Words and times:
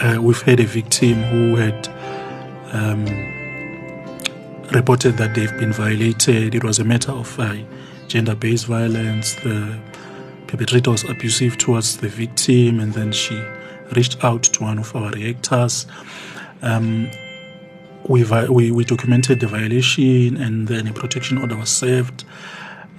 uh, 0.00 0.18
we've 0.20 0.40
had 0.42 0.60
a 0.60 0.64
victim 0.64 1.22
who 1.24 1.56
had 1.56 1.88
um, 2.72 3.04
reported 4.72 5.16
that 5.18 5.34
they've 5.34 5.56
been 5.58 5.72
violated. 5.72 6.54
It 6.54 6.64
was 6.64 6.78
a 6.78 6.84
matter 6.84 7.12
of 7.12 7.38
uh, 7.38 7.56
gender 8.08 8.34
based 8.34 8.66
violence. 8.66 9.34
The 9.34 9.78
perpetrator 10.46 10.90
was 10.90 11.04
abusive 11.04 11.58
towards 11.58 11.98
the 11.98 12.08
victim, 12.08 12.80
and 12.80 12.92
then 12.94 13.12
she 13.12 13.40
reached 13.94 14.22
out 14.24 14.44
to 14.44 14.62
one 14.62 14.78
of 14.78 14.94
our 14.96 15.10
reactors. 15.10 15.86
Um, 16.62 17.10
we, 18.08 18.24
we, 18.24 18.70
we, 18.70 18.84
documented 18.84 19.40
the 19.40 19.46
violation, 19.46 20.36
and 20.36 20.66
then 20.66 20.86
a 20.86 20.92
protection 20.92 21.38
order 21.38 21.56
was 21.56 21.68
served. 21.68 22.24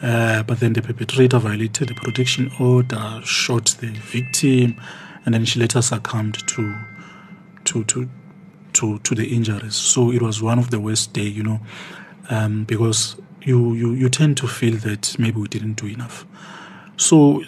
Uh, 0.02 0.44
but 0.44 0.60
then 0.60 0.74
the 0.74 0.82
perpetrator 0.82 1.38
violated 1.40 1.90
the 1.90 1.94
protection 1.96 2.52
order, 2.60 3.22
shot 3.24 3.76
the 3.80 3.88
victim, 3.88 4.80
and 5.26 5.34
then 5.34 5.46
she 5.46 5.60
later 5.60 5.82
succumbed 5.82 6.48
to 6.48 6.76
to 7.72 7.84
to 7.86 8.10
to 8.74 9.00
to 9.00 9.16
the 9.16 9.36
injuries. 9.36 9.76
So 9.76 10.12
it 10.12 10.22
was 10.22 10.42
one 10.42 10.60
of 10.60 10.70
the 10.70 10.80
worst 10.80 11.14
day, 11.14 11.28
you 11.28 11.44
know, 11.44 11.60
um, 12.30 12.66
because 12.66 13.16
you, 13.42 13.74
you 13.74 13.94
you 13.94 14.10
tend 14.10 14.38
to 14.38 14.48
feel 14.48 14.78
that 14.78 15.16
maybe 15.18 15.40
we 15.40 15.48
didn't 15.48 15.76
do 15.82 15.88
enough. 15.88 16.26
So 16.98 17.42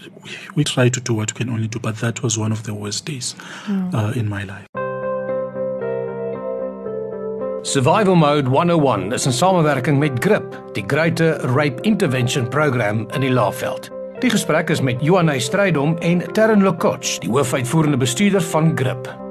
we 0.56 0.64
try 0.64 0.90
to 0.90 1.00
do 1.00 1.14
what 1.14 1.34
we 1.34 1.38
can 1.38 1.50
only 1.50 1.68
do, 1.68 1.80
but 1.80 1.98
that 1.98 2.24
was 2.24 2.38
one 2.38 2.52
of 2.52 2.64
the 2.64 2.74
worst 2.74 3.06
days 3.06 3.36
mm. 3.66 3.94
uh, 3.94 4.20
in 4.20 4.28
my 4.28 4.44
life. 4.44 4.66
Survival 7.66 8.16
Mode 8.16 8.48
101 8.48 9.14
is 9.14 9.28
'n 9.28 9.32
samewerking 9.32 10.00
met 10.00 10.20
GRIP, 10.20 10.74
die 10.74 10.84
Greater 10.88 11.40
Rape 11.56 11.82
Intervention 11.82 12.50
Program 12.50 13.08
in 13.14 13.22
die 13.22 13.32
Laagveld. 13.32 13.92
Die 14.20 14.30
gesprek 14.30 14.70
is 14.70 14.82
met 14.82 15.02
Johanné 15.02 15.40
Strydom 15.40 15.98
en 15.98 16.34
Tarryn 16.34 16.62
Lokotsch, 16.62 17.20
die 17.20 17.30
hoofuitvoerende 17.30 17.98
bestuurder 17.98 18.42
van 18.42 18.72
GRIP. 18.76 19.23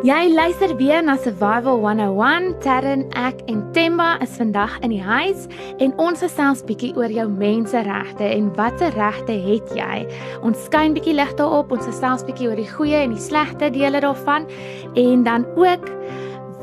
Jy 0.00 0.30
luister 0.32 0.70
weer 0.78 1.02
na 1.04 1.18
Survival 1.20 1.76
101. 1.84 2.54
Terren, 2.64 3.02
ek 3.20 3.42
en 3.52 3.58
Temba 3.76 4.14
is 4.24 4.32
vandag 4.40 4.78
in 4.80 4.94
die 4.94 5.02
huis 5.04 5.44
en 5.84 5.92
ons 6.00 6.24
gesels 6.24 6.62
bietjie 6.64 6.94
oor 6.96 7.12
jou 7.12 7.26
menseregte 7.28 8.24
en 8.24 8.48
watter 8.56 8.96
regte 8.96 9.36
het 9.44 9.68
jy? 9.76 10.06
Ons 10.40 10.64
skyn 10.70 10.96
bietjie 10.96 11.18
lig 11.18 11.36
daarop. 11.36 11.76
Ons 11.76 11.84
gesels 11.90 12.24
bietjie 12.24 12.48
oor 12.48 12.56
die 12.56 12.70
goeie 12.72 13.04
en 13.04 13.12
die 13.12 13.20
slegte 13.20 13.68
dele 13.76 14.00
daarvan 14.00 14.48
en 14.96 15.28
dan 15.28 15.44
ook 15.60 15.92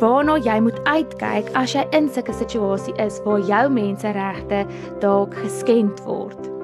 waarna 0.02 0.42
jy 0.42 0.58
moet 0.72 0.82
uitkyk 0.90 1.54
as 1.54 1.78
jy 1.78 1.86
in 1.94 2.10
sulke 2.10 2.34
situasie 2.42 2.98
is 3.06 3.22
waar 3.22 3.46
jou 3.46 3.66
menseregte 3.70 4.66
dalk 5.06 5.38
geskend 5.46 6.02
word. 6.10 6.57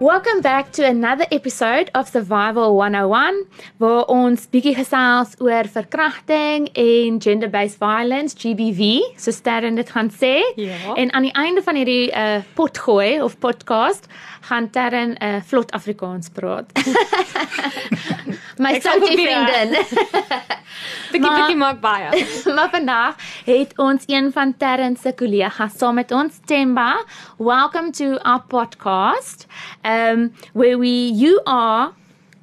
Welcome 0.00 0.40
back 0.40 0.72
to 0.72 0.86
another 0.86 1.26
episode 1.30 1.90
of 1.92 2.08
Survival 2.08 2.72
101 2.74 3.44
waar 3.76 4.06
ons 4.08 4.46
bietjie 4.48 4.72
gesels 4.72 5.34
oor 5.44 5.68
verkrachting 5.68 6.70
en 6.72 7.18
gender-based 7.20 7.76
violence 7.76 8.32
GBV 8.32 9.02
so 9.20 9.28
sterren 9.36 9.76
dit 9.76 9.92
gaan 9.92 10.08
sê. 10.08 10.38
Ja. 10.56 10.94
En 10.96 11.12
aan 11.12 11.28
die 11.28 11.34
einde 11.36 11.60
van 11.66 11.76
hierdie 11.76 12.08
uh, 12.16 12.40
potgooi 12.56 13.20
of 13.20 13.36
podcast 13.44 14.08
gaan 14.40 14.70
Terren 14.70 15.10
'n 15.18 15.24
uh, 15.24 15.42
vlot 15.46 15.70
Afrikaans 15.70 16.28
praat. 16.28 16.72
My 18.64 18.80
soutie 18.80 19.16
vriendin. 19.16 19.70
Bietjie 21.12 21.30
bietjie 21.30 21.56
maak 21.56 21.80
baie. 21.80 22.26
maar 22.56 22.70
vandag 22.70 23.16
het 23.44 23.72
ons 23.76 24.02
een 24.06 24.32
van 24.32 24.56
Terren 24.56 24.96
se 24.96 25.12
kollegas 25.12 25.78
saam 25.78 25.94
met 25.94 26.10
ons, 26.10 26.38
Temba. 26.44 27.04
Welcome 27.38 27.90
to 27.90 28.18
our 28.22 28.42
podcast. 28.46 29.46
Um 29.82 30.32
where 30.52 30.78
we 30.78 31.12
you 31.12 31.40
are 31.44 31.90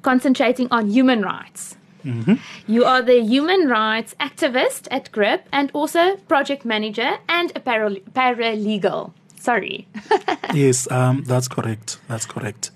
concentrating 0.00 0.70
on 0.70 0.90
human 0.90 1.22
rights. 1.22 1.76
Mm-hmm. 2.04 2.34
You 2.66 2.84
are 2.84 3.02
the 3.02 3.20
human 3.20 3.68
rights 3.68 4.14
activist 4.18 4.88
at 4.90 5.10
GRIP 5.10 5.40
and 5.50 5.70
also 5.72 6.16
project 6.26 6.64
manager 6.64 7.18
and 7.26 7.52
a 7.56 7.60
para- 7.60 8.00
paralegal. 8.12 9.12
Sorry. 9.48 9.88
yes, 10.52 10.90
um, 10.90 11.24
that's 11.24 11.48
correct. 11.48 12.00
That's 12.06 12.26
correct. 12.26 12.70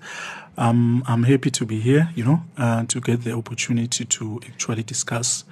Um, 0.57 1.03
I'm 1.05 1.21
happy 1.21 1.51
to 1.51 1.65
be 1.67 1.79
here, 1.79 2.09
you 2.15 2.25
know, 2.25 2.41
uh, 2.57 2.85
to 2.85 2.99
get 2.99 3.23
the 3.23 3.33
opportunity 3.33 4.05
to 4.05 4.41
actually 4.47 4.81
discuss 4.81 5.43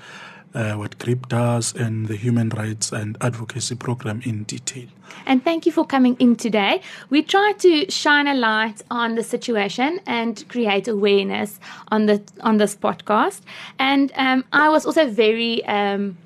uh, 0.56 0.74
what 0.74 0.98
GRIP 0.98 1.30
does 1.30 1.76
and 1.76 2.08
the 2.08 2.16
human 2.16 2.50
rights 2.50 2.92
and 2.92 3.20
advocacy 3.22 3.76
program 3.76 4.24
in 4.26 4.46
detail. 4.46 4.88
And 5.28 5.44
thank 5.44 5.68
you 5.68 5.72
for 5.72 5.86
coming 5.86 6.16
in 6.18 6.38
today. 6.38 6.82
We 7.12 7.22
try 7.22 7.54
to 7.60 7.92
shine 7.92 8.26
a 8.26 8.34
light 8.34 8.82
on 8.90 9.14
the 9.14 9.24
situation 9.24 10.00
and 10.08 10.44
create 10.50 10.88
awareness 10.88 11.60
on 11.90 12.08
the 12.08 12.20
on 12.40 12.58
this 12.58 12.76
podcast. 12.76 13.42
And 13.78 14.12
um, 14.16 14.44
I 14.54 14.70
was 14.70 14.88
also 14.88 15.08
very 15.08 15.64
um, 15.66 16.18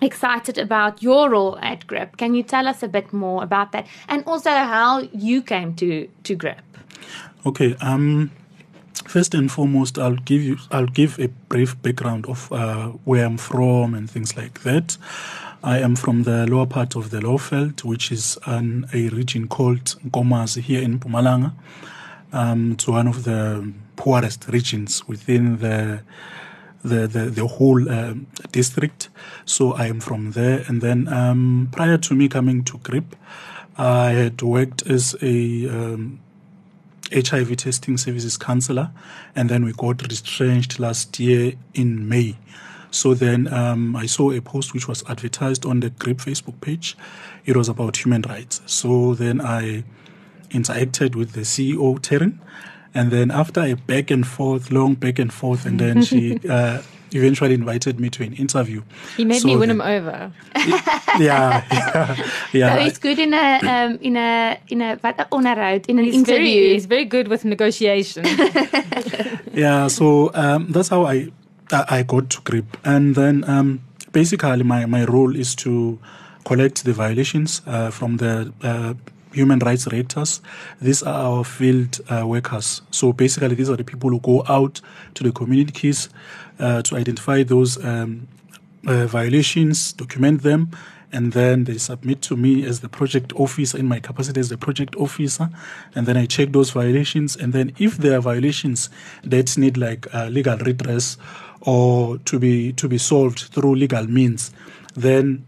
excited 0.00 0.58
about 0.58 1.02
your 1.02 1.30
role 1.30 1.58
at 1.60 1.86
GRIP. 1.86 2.16
Can 2.16 2.34
you 2.34 2.42
tell 2.42 2.66
us 2.68 2.82
a 2.82 2.88
bit 2.88 3.12
more 3.12 3.42
about 3.42 3.72
that, 3.72 3.86
and 4.08 4.24
also 4.26 4.50
how 4.50 5.00
you 5.12 5.42
came 5.42 5.74
to 5.74 6.08
to 6.24 6.34
GRIP? 6.34 6.62
Okay. 7.46 7.74
Um, 7.80 8.30
first 9.06 9.34
and 9.34 9.50
foremost, 9.50 9.98
I'll 9.98 10.16
give 10.16 10.42
you 10.42 10.56
I'll 10.70 10.86
give 10.86 11.18
a 11.18 11.28
brief 11.48 11.80
background 11.82 12.26
of 12.26 12.52
uh, 12.52 12.88
where 13.04 13.24
I'm 13.24 13.38
from 13.38 13.94
and 13.94 14.10
things 14.10 14.36
like 14.36 14.62
that. 14.62 14.96
I 15.62 15.78
am 15.78 15.94
from 15.94 16.22
the 16.22 16.46
lower 16.46 16.66
part 16.66 16.96
of 16.96 17.10
the 17.10 17.20
Lowveld, 17.20 17.84
which 17.84 18.10
is 18.10 18.38
an, 18.46 18.86
a 18.94 19.10
region 19.10 19.46
called 19.46 19.96
Nkomazi 20.06 20.62
here 20.62 20.80
in 20.80 20.98
Mpumalanga. 20.98 21.52
Um, 22.32 22.72
it's 22.72 22.88
one 22.88 23.06
of 23.06 23.24
the 23.24 23.70
poorest 23.96 24.48
regions 24.48 25.06
within 25.06 25.58
the 25.58 26.00
the 26.82 27.06
the, 27.06 27.30
the 27.30 27.46
whole 27.46 27.88
uh, 27.88 28.14
district. 28.52 29.08
So 29.44 29.72
I 29.72 29.86
am 29.86 30.00
from 30.00 30.32
there. 30.32 30.64
And 30.66 30.80
then 30.80 31.08
um, 31.08 31.68
prior 31.72 31.98
to 31.98 32.14
me 32.14 32.28
coming 32.28 32.64
to 32.64 32.78
GRIP, 32.78 33.16
I 33.76 34.10
had 34.10 34.42
worked 34.42 34.86
as 34.86 35.16
a 35.22 35.68
um, 35.68 36.20
HIV 37.12 37.56
testing 37.56 37.96
services 37.96 38.36
counselor, 38.36 38.90
and 39.34 39.48
then 39.48 39.64
we 39.64 39.72
got 39.72 40.02
retrenched 40.02 40.78
last 40.78 41.18
year 41.18 41.54
in 41.74 42.08
May. 42.08 42.36
So 42.90 43.14
then 43.14 43.52
um, 43.52 43.94
I 43.94 44.06
saw 44.06 44.32
a 44.32 44.40
post 44.40 44.74
which 44.74 44.88
was 44.88 45.04
advertised 45.08 45.64
on 45.64 45.80
the 45.80 45.90
GRIP 45.90 46.18
Facebook 46.18 46.60
page. 46.60 46.96
It 47.44 47.56
was 47.56 47.68
about 47.68 47.96
human 47.96 48.22
rights. 48.22 48.60
So 48.66 49.14
then 49.14 49.40
I 49.40 49.84
interacted 50.50 51.14
with 51.14 51.32
the 51.32 51.42
CEO, 51.42 51.98
Tarryn, 52.00 52.38
and 52.94 53.10
then 53.10 53.30
after 53.30 53.60
a 53.60 53.74
back 53.74 54.10
and 54.10 54.26
forth, 54.26 54.70
long 54.70 54.94
back 54.94 55.18
and 55.18 55.32
forth, 55.32 55.66
and 55.66 55.78
then 55.78 56.02
she 56.02 56.38
uh, 56.48 56.82
eventually 57.12 57.54
invited 57.54 58.00
me 58.00 58.10
to 58.10 58.22
an 58.22 58.32
interview. 58.34 58.82
He 59.16 59.24
made 59.24 59.40
so 59.40 59.48
me 59.48 59.56
win 59.56 59.68
the, 59.68 59.74
him 59.74 59.80
over. 59.80 60.32
yeah, 61.18 61.64
yeah, 61.70 62.30
yeah. 62.52 62.74
So 62.74 62.82
he's 62.82 62.98
good 62.98 63.18
in 63.18 63.34
a 63.34 63.60
um, 63.62 63.98
in 64.00 64.16
a 64.16 64.58
in 64.68 64.82
a 64.82 64.96
what 64.96 65.16
onderhoud 65.30 65.86
in 65.88 65.98
an 65.98 66.04
he's 66.04 66.14
interview. 66.14 66.60
Very, 66.60 66.72
he's 66.72 66.86
very 66.86 67.04
good 67.04 67.28
with 67.28 67.44
negotiation. 67.44 68.24
yeah, 69.52 69.88
so 69.88 70.30
um, 70.34 70.68
that's 70.70 70.88
how 70.88 71.06
I 71.06 71.28
I 71.72 72.02
got 72.02 72.30
to 72.30 72.40
GRIP, 72.42 72.76
and 72.84 73.14
then 73.14 73.44
um, 73.48 73.80
basically 74.12 74.62
my 74.62 74.86
my 74.86 75.04
role 75.04 75.36
is 75.36 75.54
to 75.56 75.98
collect 76.44 76.84
the 76.84 76.92
violations 76.92 77.62
uh, 77.66 77.90
from 77.90 78.16
the 78.16 78.52
uh, 78.62 78.94
human 79.32 79.58
rights 79.60 79.86
raters. 79.88 80.40
These 80.80 81.02
are 81.02 81.14
our 81.14 81.44
field 81.44 82.00
uh, 82.10 82.26
workers. 82.26 82.82
So 82.90 83.12
basically, 83.12 83.54
these 83.54 83.70
are 83.70 83.76
the 83.76 83.84
people 83.84 84.10
who 84.10 84.20
go 84.20 84.44
out 84.48 84.80
to 85.14 85.22
the 85.22 85.32
communities 85.32 86.08
uh, 86.58 86.82
to 86.82 86.96
identify 86.96 87.42
those 87.42 87.82
um, 87.84 88.28
uh, 88.86 89.06
violations, 89.06 89.92
document 89.92 90.42
them, 90.42 90.70
and 91.12 91.32
then 91.32 91.64
they 91.64 91.78
submit 91.78 92.22
to 92.22 92.36
me 92.36 92.64
as 92.64 92.80
the 92.80 92.88
project 92.88 93.32
officer 93.34 93.76
in 93.78 93.86
my 93.86 94.00
capacity 94.00 94.40
as 94.40 94.48
the 94.48 94.56
project 94.56 94.94
officer 94.96 95.48
and 95.94 96.06
then 96.06 96.16
i 96.16 96.24
check 96.26 96.52
those 96.52 96.70
violations 96.70 97.36
and 97.36 97.52
then 97.52 97.72
if 97.78 97.96
there 97.98 98.16
are 98.16 98.20
violations 98.20 98.90
that 99.24 99.56
need 99.58 99.76
like 99.76 100.12
uh, 100.14 100.26
legal 100.26 100.56
redress 100.58 101.16
or 101.62 102.18
to 102.18 102.38
be 102.38 102.72
to 102.72 102.88
be 102.88 102.98
solved 102.98 103.40
through 103.52 103.74
legal 103.74 104.06
means 104.06 104.52
then 104.94 105.44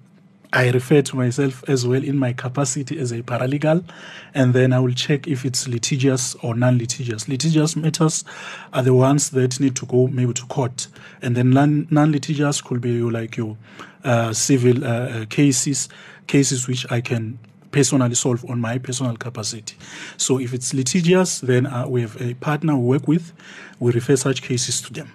I 0.52 0.70
refer 0.70 1.00
to 1.02 1.16
myself 1.16 1.64
as 1.66 1.86
well 1.86 2.02
in 2.04 2.18
my 2.18 2.34
capacity 2.34 2.98
as 2.98 3.10
a 3.10 3.22
paralegal, 3.22 3.84
and 4.34 4.52
then 4.52 4.72
I 4.72 4.80
will 4.80 4.92
check 4.92 5.26
if 5.26 5.46
it's 5.46 5.66
litigious 5.66 6.34
or 6.42 6.54
non 6.54 6.78
litigious. 6.78 7.26
Litigious 7.26 7.74
matters 7.74 8.24
are 8.72 8.82
the 8.82 8.92
ones 8.92 9.30
that 9.30 9.58
need 9.60 9.76
to 9.76 9.86
go 9.86 10.08
maybe 10.08 10.34
to 10.34 10.44
court, 10.46 10.88
and 11.22 11.36
then 11.36 11.50
non 11.50 12.12
litigious 12.12 12.60
could 12.60 12.82
be 12.82 13.00
like 13.00 13.36
your 13.36 13.56
uh, 14.04 14.32
civil 14.32 14.84
uh, 14.84 14.88
uh, 14.88 15.24
cases, 15.26 15.88
cases 16.26 16.68
which 16.68 16.90
I 16.90 17.00
can 17.00 17.38
personally 17.70 18.14
solve 18.14 18.44
on 18.50 18.60
my 18.60 18.76
personal 18.76 19.16
capacity. 19.16 19.76
So 20.18 20.38
if 20.38 20.52
it's 20.52 20.74
litigious, 20.74 21.40
then 21.40 21.66
uh, 21.66 21.88
we 21.88 22.02
have 22.02 22.20
a 22.20 22.34
partner 22.34 22.76
we 22.76 22.84
work 22.84 23.08
with, 23.08 23.32
we 23.80 23.92
refer 23.92 24.16
such 24.16 24.42
cases 24.42 24.82
to 24.82 24.92
them. 24.92 25.12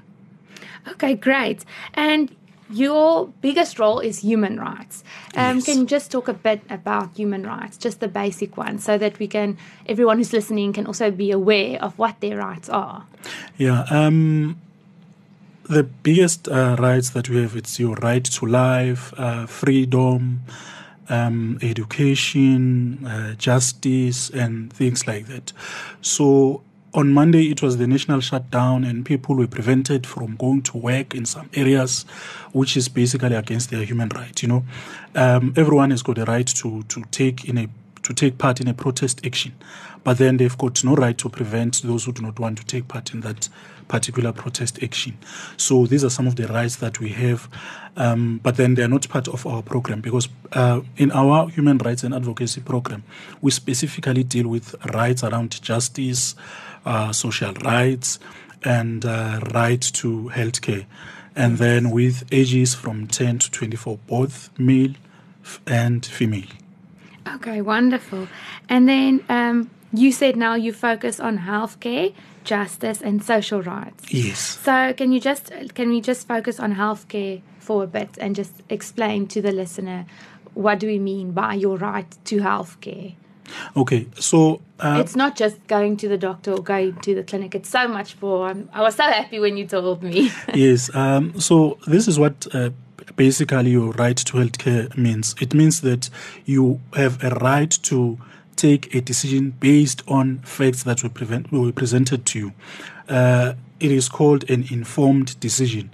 Okay, 0.90 1.16
great. 1.16 1.64
And 1.94 2.36
your 2.70 3.28
biggest 3.42 3.80
role 3.80 4.00
is 4.00 4.20
human 4.20 4.60
rights. 4.60 5.04
Um, 5.36 5.58
Yes. 5.58 5.66
Can 5.66 5.80
you 5.80 5.86
just 5.86 6.12
talk 6.12 6.28
a 6.28 6.34
bit 6.34 6.62
about 6.70 7.16
human 7.16 7.44
rights, 7.44 7.78
just 7.78 8.00
the 8.00 8.08
basic 8.08 8.58
ones, 8.58 8.84
so 8.84 8.98
that 8.98 9.20
we 9.20 9.28
can, 9.28 9.58
everyone 9.86 10.18
who's 10.18 10.34
listening 10.34 10.74
can 10.74 10.86
also 10.86 11.12
be 11.12 11.32
aware 11.32 11.82
of 11.82 11.98
what 11.98 12.20
their 12.20 12.38
rights 12.38 12.70
are? 12.70 13.06
Yeah. 13.58 13.86
Um, 13.90 14.60
the 15.70 15.84
biggest 15.84 16.48
uh, 16.48 16.76
rights 16.80 17.10
that 17.12 17.30
we 17.30 17.42
have 17.42 17.56
it's 17.56 17.80
your 17.80 17.96
right 17.96 18.24
to 18.24 18.46
life, 18.46 19.14
uh, 19.18 19.46
freedom, 19.46 20.42
um, 21.10 21.58
education, 21.62 23.06
uh, 23.06 23.34
justice, 23.36 24.30
and 24.30 24.72
things 24.72 25.08
like 25.08 25.28
that. 25.28 25.54
So 26.02 26.62
on 26.98 27.14
Monday 27.14 27.52
it 27.52 27.62
was 27.62 27.78
the 27.78 27.86
national 27.86 28.20
shutdown, 28.22 28.84
and 28.84 29.06
people 29.06 29.36
were 29.36 29.48
prevented 29.48 30.08
from 30.08 30.36
going 30.36 30.64
to 30.64 30.78
work 30.78 31.14
in 31.14 31.26
some 31.26 31.48
areas, 31.54 32.06
which 32.54 32.76
is 32.76 32.90
basically 32.90 33.36
against 33.36 33.70
their 33.70 33.86
human 33.86 34.10
right. 34.10 34.42
You 34.42 34.48
know, 34.48 34.64
um, 35.14 35.54
everyone 35.56 35.92
has 35.92 36.02
got 36.02 36.18
a 36.18 36.26
right 36.26 36.48
to 36.48 36.82
to 36.84 37.04
take 37.12 37.48
in 37.48 37.60
a 37.60 37.68
to 38.02 38.14
take 38.14 38.40
part 38.40 38.60
in 38.60 38.68
a 38.68 38.74
protest 38.74 39.24
action, 39.24 39.54
but 40.04 40.18
then 40.18 40.38
they've 40.38 40.58
got 40.58 40.84
no 40.84 40.96
right 40.96 41.18
to 41.20 41.30
prevent 41.30 41.84
those 41.84 42.06
who 42.06 42.14
do 42.14 42.24
not 42.24 42.40
want 42.40 42.58
to 42.58 42.66
take 42.66 42.88
part 42.88 43.14
in 43.14 43.22
that 43.22 43.48
particular 43.88 44.34
protest 44.34 44.82
action. 44.82 45.18
So 45.56 45.86
these 45.86 46.04
are 46.04 46.10
some 46.10 46.28
of 46.28 46.36
the 46.36 46.48
rights 46.48 46.78
that 46.78 47.00
we 47.00 47.10
have, 47.10 47.48
um, 47.96 48.40
but 48.42 48.58
then 48.58 48.76
they 48.76 48.84
are 48.84 48.88
not 48.88 49.08
part 49.08 49.28
of 49.28 49.46
our 49.46 49.62
program 49.62 50.02
because 50.02 50.30
uh, 50.54 50.82
in 50.98 51.12
our 51.12 51.50
human 51.50 51.78
rights 51.78 52.04
and 52.04 52.14
advocacy 52.14 52.62
program, 52.62 53.04
we 53.42 53.52
specifically 53.52 54.24
deal 54.24 54.48
with 54.48 54.76
rights 54.94 55.24
around 55.24 55.62
justice, 55.62 56.36
uh, 56.88 57.12
social 57.12 57.54
rights, 57.66 58.20
and 58.64 59.06
uh, 59.06 59.40
right 59.54 59.82
to 59.82 60.32
healthcare. 60.34 60.86
And 61.36 61.58
then 61.58 61.92
with 61.92 62.24
ages 62.32 62.74
from 62.74 63.08
10 63.08 63.40
to 63.40 63.52
24, 63.52 64.00
both 64.08 64.50
male 64.58 64.94
and 65.68 66.06
female. 66.06 66.48
Okay, 67.36 67.62
wonderful. 67.62 68.28
And 68.70 68.88
then 68.90 69.24
um, 69.30 69.70
you 69.94 70.12
said 70.12 70.36
now 70.36 70.56
you 70.56 70.74
focus 70.74 71.20
on 71.20 71.40
healthcare, 71.40 72.14
justice, 72.44 73.02
and 73.02 73.24
social 73.24 73.62
rights. 73.62 74.12
Yes. 74.12 74.40
So 74.40 74.94
can 74.94 75.12
you 75.12 75.20
just 75.20 75.52
can 75.76 75.90
we 75.90 76.02
just 76.02 76.28
focus 76.28 76.60
on 76.60 76.76
healthcare 76.76 77.42
for 77.60 77.84
a 77.84 77.88
bit 77.88 78.18
and 78.20 78.36
just 78.36 78.64
explain 78.70 79.28
to 79.28 79.42
the 79.42 79.52
listener 79.52 80.06
what 80.54 80.80
do 80.80 80.88
we 80.88 80.98
mean 80.98 81.34
by 81.34 81.54
your 81.54 81.78
right 81.78 82.18
to 82.26 82.40
healthcare? 82.40 83.14
Okay, 83.76 84.08
so 84.16 84.62
uh, 84.80 84.98
it's 85.00 85.16
not 85.16 85.36
just 85.36 85.66
going 85.68 85.98
to 85.98 86.08
the 86.08 86.18
doctor 86.18 86.54
or 86.54 86.62
going 86.62 86.96
to 87.02 87.16
the 87.16 87.24
clinic. 87.24 87.56
It's 87.56 87.70
so 87.70 87.88
much 87.88 88.20
more. 88.22 88.48
I'm, 88.48 88.70
I 88.74 88.82
was 88.82 88.96
so 88.96 89.04
happy 89.04 89.40
when 89.40 89.58
you 89.58 89.66
told 89.66 90.04
me. 90.04 90.32
yes. 90.54 90.94
Um, 90.96 91.40
so 91.40 91.78
this 91.88 92.08
is 92.08 92.20
what 92.20 92.48
uh, 92.54 92.70
basically 93.16 93.72
your 93.72 93.92
right 93.94 94.18
to 94.18 94.34
healthcare 94.34 94.96
means. 94.98 95.36
It 95.40 95.54
means 95.54 95.82
that 95.82 96.10
you 96.46 96.80
have 96.94 97.24
a 97.24 97.32
right 97.36 97.72
to 97.84 98.18
take 98.56 98.94
a 98.94 99.02
decision 99.02 99.52
based 99.52 100.04
on 100.08 100.40
facts 100.40 100.84
that 100.84 101.04
were, 101.04 101.10
prevent, 101.10 101.52
were 101.52 101.72
presented 101.72 102.26
to 102.26 102.40
you. 102.40 102.54
Uh, 103.08 103.54
it 103.80 103.92
is 103.92 104.10
called 104.10 104.50
an 104.50 104.66
informed 104.72 105.40
decision 105.40 105.92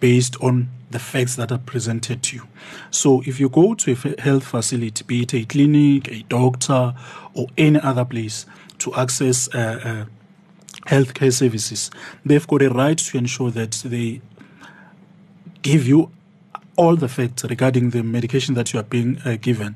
based 0.00 0.36
on 0.42 0.68
the 0.94 1.00
facts 1.00 1.34
that 1.34 1.50
are 1.50 1.58
presented 1.58 2.22
to 2.22 2.36
you. 2.36 2.46
So 2.92 3.20
if 3.26 3.40
you 3.40 3.48
go 3.48 3.74
to 3.74 3.92
a 3.92 4.20
health 4.22 4.44
facility, 4.44 5.04
be 5.04 5.22
it 5.22 5.34
a 5.34 5.44
clinic, 5.44 6.08
a 6.08 6.22
doctor, 6.28 6.94
or 7.34 7.48
any 7.58 7.80
other 7.80 8.04
place 8.04 8.46
to 8.78 8.94
access 8.94 9.52
uh, 9.52 9.80
uh, 9.84 10.88
healthcare 10.88 11.32
services, 11.32 11.90
they've 12.24 12.46
got 12.46 12.62
a 12.62 12.70
right 12.70 12.96
to 12.96 13.18
ensure 13.18 13.50
that 13.50 13.72
they 13.84 14.20
give 15.62 15.88
you 15.88 16.12
all 16.76 16.94
the 16.94 17.08
facts 17.08 17.42
regarding 17.44 17.90
the 17.90 18.04
medication 18.04 18.54
that 18.54 18.72
you 18.72 18.78
are 18.78 18.84
being 18.84 19.18
uh, 19.24 19.36
given 19.40 19.74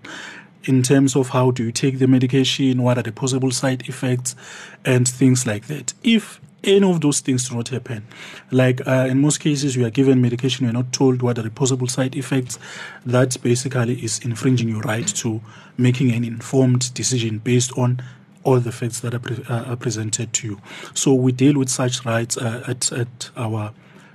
in 0.64 0.85
terms 0.85 1.17
of 1.17 1.31
how 1.31 1.50
do 1.50 1.64
you 1.64 1.73
take 1.73 1.99
the 1.99 2.06
medication, 2.06 2.82
what 2.82 2.97
are 2.97 3.03
the 3.03 3.12
possible 3.12 3.50
side 3.50 3.88
effects, 3.88 4.37
and 4.85 5.09
things 5.09 5.47
like 5.47 5.67
that. 5.67 5.94
If 6.05 6.41
any 6.64 6.88
of 6.88 7.00
those 7.00 7.20
things 7.20 7.49
do 7.49 7.56
not 7.56 7.69
happen, 7.69 8.06
like 8.50 8.87
uh, 8.87 9.06
in 9.08 9.20
most 9.20 9.38
cases, 9.38 9.76
we 9.76 9.84
are 9.84 9.90
given 9.90 10.20
medication, 10.20 10.66
we 10.66 10.70
are 10.70 10.75
not 10.75 10.93
told 10.93 11.22
what 11.22 11.38
are 11.38 11.43
the 11.43 11.50
possible 11.50 11.87
side 11.87 12.16
effects, 12.16 12.58
that 13.06 13.37
basically 13.43 14.02
is 14.02 14.19
infringing 14.20 14.69
your 14.69 14.81
right 14.81 15.06
to 15.06 15.40
making 15.76 16.10
an 16.12 16.25
informed 16.25 16.93
decision 16.94 17.38
based 17.38 17.76
on 17.78 18.02
all 18.44 18.58
the 18.58 18.72
facts 18.72 19.00
that 19.00 19.14
are, 19.14 19.19
pre- 19.19 19.44
uh, 19.49 19.64
are 19.64 19.76
presented 19.76 20.32
to 20.32 20.49
you. 20.49 20.60
So 20.94 21.14
we 21.14 21.32
deal 21.32 21.58
with 21.58 21.69
such 21.69 22.05
rights 22.05 22.37
uh, 22.37 22.64
at, 22.66 22.90
at 22.93 23.31
our 23.37 23.72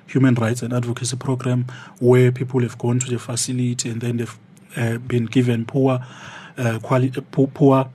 human 0.08 0.36
rights 0.36 0.62
and 0.62 0.74
advocacy 0.74 1.18
program 1.18 1.66
where 2.00 2.32
people 2.32 2.62
have 2.62 2.78
gone 2.78 3.00
to 3.00 3.10
the 3.10 3.20
facility 3.20 3.90
and 3.90 4.02
then 4.02 4.18
they've 4.18 4.38
uh, 4.76 4.98
been 4.98 5.26
given 5.26 5.66
poor, 5.66 6.06
uh, 6.58 6.80
quali- 6.82 7.12
poor, 7.32 7.48
poor 7.48 7.90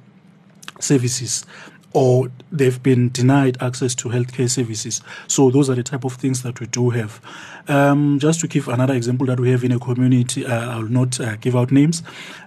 services 0.81 1.45
or 1.93 2.31
they've 2.53 2.83
been 2.83 3.11
denied 3.11 3.57
access 3.61 3.95
to 3.95 4.09
healthcare 4.09 4.51
services. 4.51 5.01
So 5.27 5.51
those 5.51 5.71
are 5.71 5.75
the 5.75 5.83
type 5.83 6.05
of 6.05 6.15
things 6.15 6.43
that 6.43 6.61
we 6.61 6.67
do 6.67 6.91
have. 6.91 7.21
Um, 7.67 8.19
just 8.19 8.41
to 8.41 8.49
give 8.49 8.69
another 8.69 8.95
example 8.95 9.27
that 9.27 9.41
we 9.41 9.51
have 9.51 9.65
in 9.65 9.73
a 9.73 9.79
community, 9.79 10.47
uh, 10.47 10.71
I'll 10.71 10.83
not 10.83 11.19
uh, 11.21 11.37
give 11.37 11.57
out 11.57 11.71
names, 11.71 12.03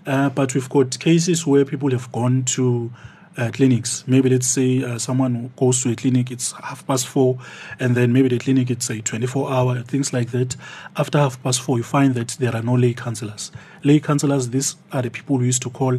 uh, 0.05 0.29
but 0.29 0.53
we've 0.53 0.69
got 0.69 0.99
cases 0.99 1.45
where 1.45 1.65
people 1.65 1.91
have 1.91 2.11
gone 2.11 2.43
to 2.45 2.91
uh, 3.41 3.49
clinics. 3.51 4.03
Maybe 4.05 4.29
let's 4.29 4.47
say 4.47 4.83
uh, 4.83 4.99
someone 4.99 5.51
goes 5.55 5.81
to 5.81 5.91
a 5.91 5.95
clinic, 5.95 6.29
it's 6.29 6.51
half 6.51 6.85
past 6.85 7.07
four, 7.07 7.39
and 7.79 7.95
then 7.95 8.13
maybe 8.13 8.29
the 8.29 8.37
clinic 8.37 8.69
it's 8.69 8.89
a 8.89 9.01
24 9.01 9.51
hour, 9.51 9.81
things 9.81 10.13
like 10.13 10.29
that. 10.31 10.55
After 10.95 11.17
half 11.17 11.41
past 11.41 11.61
four, 11.61 11.77
you 11.77 11.83
find 11.83 12.13
that 12.13 12.29
there 12.39 12.55
are 12.55 12.61
no 12.61 12.75
lay 12.75 12.93
counselors. 12.93 13.51
Lay 13.83 13.99
counselors, 13.99 14.49
these 14.49 14.75
are 14.91 15.01
the 15.01 15.09
people 15.09 15.37
we 15.37 15.47
used 15.47 15.63
to 15.63 15.71
call 15.71 15.97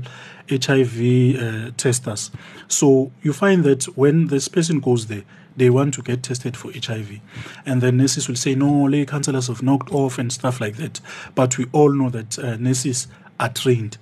HIV 0.48 1.36
uh, 1.36 1.70
testers. 1.76 2.30
So 2.68 3.10
you 3.22 3.32
find 3.32 3.64
that 3.64 3.84
when 3.96 4.28
this 4.28 4.46
person 4.46 4.78
goes 4.78 5.08
there, 5.08 5.24
they 5.56 5.68
want 5.68 5.94
to 5.94 6.02
get 6.02 6.22
tested 6.22 6.56
for 6.56 6.70
HIV. 6.72 7.18
And 7.66 7.82
then 7.82 7.96
nurses 7.96 8.28
will 8.28 8.36
say, 8.36 8.54
no, 8.54 8.84
lay 8.84 9.04
counselors 9.04 9.48
have 9.48 9.62
knocked 9.62 9.92
off 9.92 10.18
and 10.18 10.32
stuff 10.32 10.60
like 10.60 10.76
that. 10.76 11.00
But 11.34 11.58
we 11.58 11.66
all 11.72 11.92
know 11.92 12.08
that 12.10 12.38
uh, 12.38 12.56
nurses 12.56 13.08
are 13.40 13.50
trained 13.50 13.98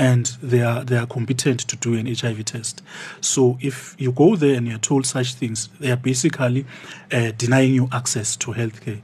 and 0.00 0.26
they 0.42 0.62
are 0.62 0.82
they 0.82 0.96
are 0.96 1.06
competent 1.06 1.60
to 1.60 1.76
do 1.76 1.94
an 1.94 2.06
HIV 2.06 2.46
test. 2.46 2.82
So 3.20 3.58
if 3.60 3.94
you 3.98 4.12
go 4.12 4.34
there 4.34 4.54
and 4.54 4.66
you're 4.66 4.78
told 4.78 5.04
such 5.04 5.34
things, 5.34 5.68
they 5.78 5.90
are 5.90 5.96
basically 5.96 6.64
uh, 7.12 7.32
denying 7.36 7.74
you 7.74 7.88
access 7.92 8.34
to 8.36 8.52
healthcare. 8.52 9.02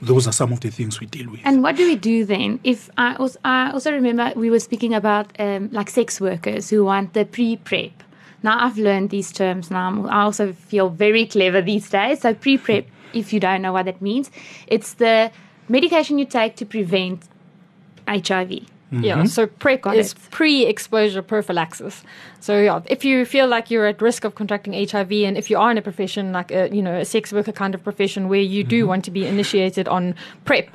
Those 0.00 0.26
are 0.26 0.32
some 0.32 0.50
of 0.52 0.60
the 0.60 0.70
things 0.70 1.00
we 1.00 1.06
deal 1.06 1.30
with. 1.30 1.40
And 1.44 1.62
what 1.62 1.76
do 1.76 1.86
we 1.86 1.96
do 1.96 2.24
then? 2.24 2.60
If 2.64 2.88
I 2.96 3.16
also, 3.16 3.38
I 3.44 3.72
also 3.72 3.92
remember 3.92 4.32
we 4.36 4.48
were 4.48 4.60
speaking 4.60 4.94
about 4.94 5.38
um, 5.38 5.68
like 5.70 5.90
sex 5.90 6.18
workers 6.18 6.70
who 6.70 6.82
want 6.84 7.12
the 7.12 7.26
pre-prep. 7.26 8.02
Now 8.42 8.64
I've 8.64 8.78
learned 8.78 9.10
these 9.10 9.30
terms. 9.32 9.70
Now 9.70 10.06
I 10.06 10.22
also 10.22 10.54
feel 10.54 10.88
very 10.88 11.26
clever 11.26 11.60
these 11.60 11.90
days. 11.90 12.20
So 12.20 12.32
pre-prep, 12.32 12.86
if 13.12 13.34
you 13.34 13.40
don't 13.40 13.60
know 13.60 13.74
what 13.74 13.84
that 13.84 14.00
means, 14.00 14.30
it's 14.66 14.94
the 14.94 15.30
medication 15.68 16.18
you 16.18 16.24
take 16.24 16.56
to 16.56 16.64
prevent 16.64 17.28
HIV. 18.06 18.77
Yeah, 18.90 19.24
so 19.24 19.46
PrEP 19.46 19.82
Got 19.82 19.96
is 19.96 20.12
it. 20.12 20.18
pre-exposure 20.30 21.20
prophylaxis. 21.20 22.02
So 22.40 22.58
yeah, 22.58 22.80
if 22.86 23.04
you 23.04 23.26
feel 23.26 23.46
like 23.46 23.70
you're 23.70 23.86
at 23.86 24.00
risk 24.00 24.24
of 24.24 24.34
contracting 24.34 24.72
HIV, 24.72 25.12
and 25.12 25.36
if 25.36 25.50
you 25.50 25.58
are 25.58 25.70
in 25.70 25.76
a 25.76 25.82
profession 25.82 26.32
like 26.32 26.50
a 26.50 26.74
you 26.74 26.80
know 26.80 26.98
a 26.98 27.04
sex 27.04 27.32
worker 27.32 27.52
kind 27.52 27.74
of 27.74 27.82
profession 27.84 28.28
where 28.28 28.40
you 28.40 28.64
do 28.64 28.86
want 28.86 29.04
to 29.04 29.10
be 29.10 29.26
initiated 29.26 29.88
on 29.88 30.14
PrEP, 30.46 30.70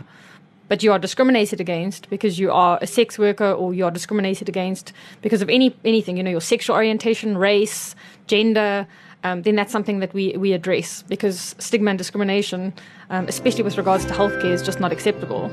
but 0.68 0.84
you 0.84 0.92
are 0.92 1.00
discriminated 1.00 1.60
against 1.60 2.10
because 2.10 2.38
you 2.38 2.52
are 2.52 2.78
a 2.82 2.88
sex 2.88 3.18
worker, 3.18 3.52
or 3.52 3.74
you 3.74 3.84
are 3.84 3.92
discriminated 3.92 4.48
against 4.48 4.94
because 5.22 5.42
of 5.42 5.50
any 5.50 5.76
anything, 5.84 6.18
you 6.18 6.24
know, 6.24 6.32
your 6.32 6.42
sexual 6.42 6.76
orientation, 6.76 7.38
race, 7.38 7.96
gender. 8.28 8.88
Um, 9.26 9.44
then 9.44 9.56
that's 9.56 9.72
something 9.72 10.00
that 10.00 10.14
we, 10.14 10.36
we 10.36 10.52
address 10.52 11.02
because 11.04 11.56
stigma 11.58 11.92
and 11.92 11.98
discrimination, 11.98 12.74
um, 13.10 13.26
especially 13.30 13.64
with 13.64 13.78
regards 13.78 14.04
to 14.04 14.12
healthcare, 14.14 14.52
is 14.52 14.62
just 14.62 14.82
not 14.82 14.92
acceptable. 14.92 15.50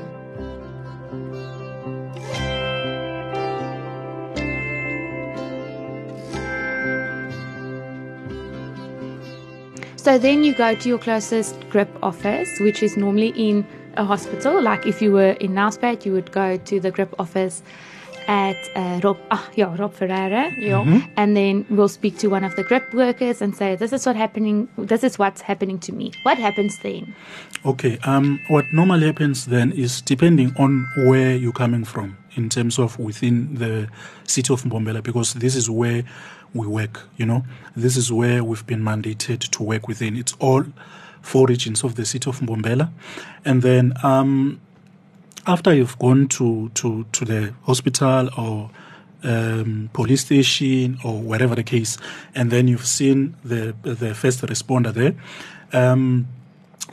So 10.01 10.17
then 10.17 10.43
you 10.43 10.55
go 10.55 10.73
to 10.73 10.89
your 10.89 10.97
closest 10.97 11.69
grip 11.69 11.87
office, 12.01 12.59
which 12.59 12.81
is 12.81 12.97
normally 12.97 13.33
in 13.35 13.63
a 13.97 14.03
hospital. 14.03 14.59
Like 14.59 14.87
if 14.87 14.99
you 14.99 15.11
were 15.11 15.33
in 15.33 15.51
Nelspruit, 15.51 16.07
you 16.07 16.11
would 16.13 16.31
go 16.31 16.57
to 16.57 16.79
the 16.79 16.89
grip 16.89 17.13
office 17.19 17.61
at 18.27 18.57
uh, 18.75 18.99
Rob, 19.03 19.19
ah, 19.29 19.47
yeah, 19.53 19.75
Rob 19.77 19.93
Ferreira. 19.93 20.51
Yeah. 20.57 21.01
And 21.17 21.37
then 21.37 21.67
we'll 21.69 21.87
speak 21.87 22.17
to 22.17 22.29
one 22.29 22.43
of 22.43 22.55
the 22.55 22.63
grip 22.63 22.91
workers 22.95 23.43
and 23.43 23.55
say, 23.55 23.75
"This 23.75 23.93
is 23.93 24.03
what 24.07 24.15
happening. 24.15 24.69
This 24.75 25.03
is 25.03 25.19
what's 25.19 25.41
happening 25.41 25.77
to 25.81 25.91
me. 25.93 26.13
What 26.23 26.39
happens 26.39 26.79
then?" 26.81 27.13
Okay. 27.63 27.99
Um, 28.03 28.39
what 28.47 28.65
normally 28.73 29.05
happens 29.05 29.45
then 29.45 29.71
is 29.71 30.01
depending 30.01 30.51
on 30.57 30.87
where 31.05 31.35
you're 31.35 31.51
coming 31.51 31.85
from 31.85 32.17
in 32.35 32.49
terms 32.49 32.79
of 32.79 32.97
within 32.97 33.53
the 33.53 33.87
city 34.25 34.51
of 34.51 34.63
Mbombela, 34.63 35.03
because 35.03 35.35
this 35.35 35.55
is 35.55 35.69
where 35.69 36.03
we 36.53 36.67
work. 36.67 37.01
You 37.17 37.25
know, 37.25 37.45
this 37.75 37.97
is 37.97 38.11
where 38.11 38.43
we've 38.43 38.65
been 38.65 38.81
mandated 38.81 39.49
to 39.51 39.63
work 39.63 39.87
within. 39.87 40.15
It's 40.17 40.33
all 40.39 40.65
four 41.21 41.47
regions 41.47 41.83
of 41.83 41.95
the 41.95 42.05
city 42.05 42.29
of 42.29 42.39
Mbombela, 42.39 42.89
and 43.45 43.61
then 43.61 43.93
um, 44.03 44.59
after 45.45 45.73
you've 45.73 45.97
gone 45.99 46.27
to, 46.27 46.69
to, 46.75 47.05
to 47.11 47.25
the 47.25 47.53
hospital 47.63 48.29
or 48.37 48.69
um, 49.23 49.89
police 49.93 50.21
station 50.21 50.97
or 51.03 51.21
whatever 51.21 51.55
the 51.55 51.63
case, 51.63 51.97
and 52.35 52.51
then 52.51 52.67
you've 52.67 52.87
seen 52.87 53.35
the 53.43 53.75
the 53.83 54.15
first 54.15 54.41
responder 54.41 54.93
there, 54.93 55.13
um, 55.73 56.27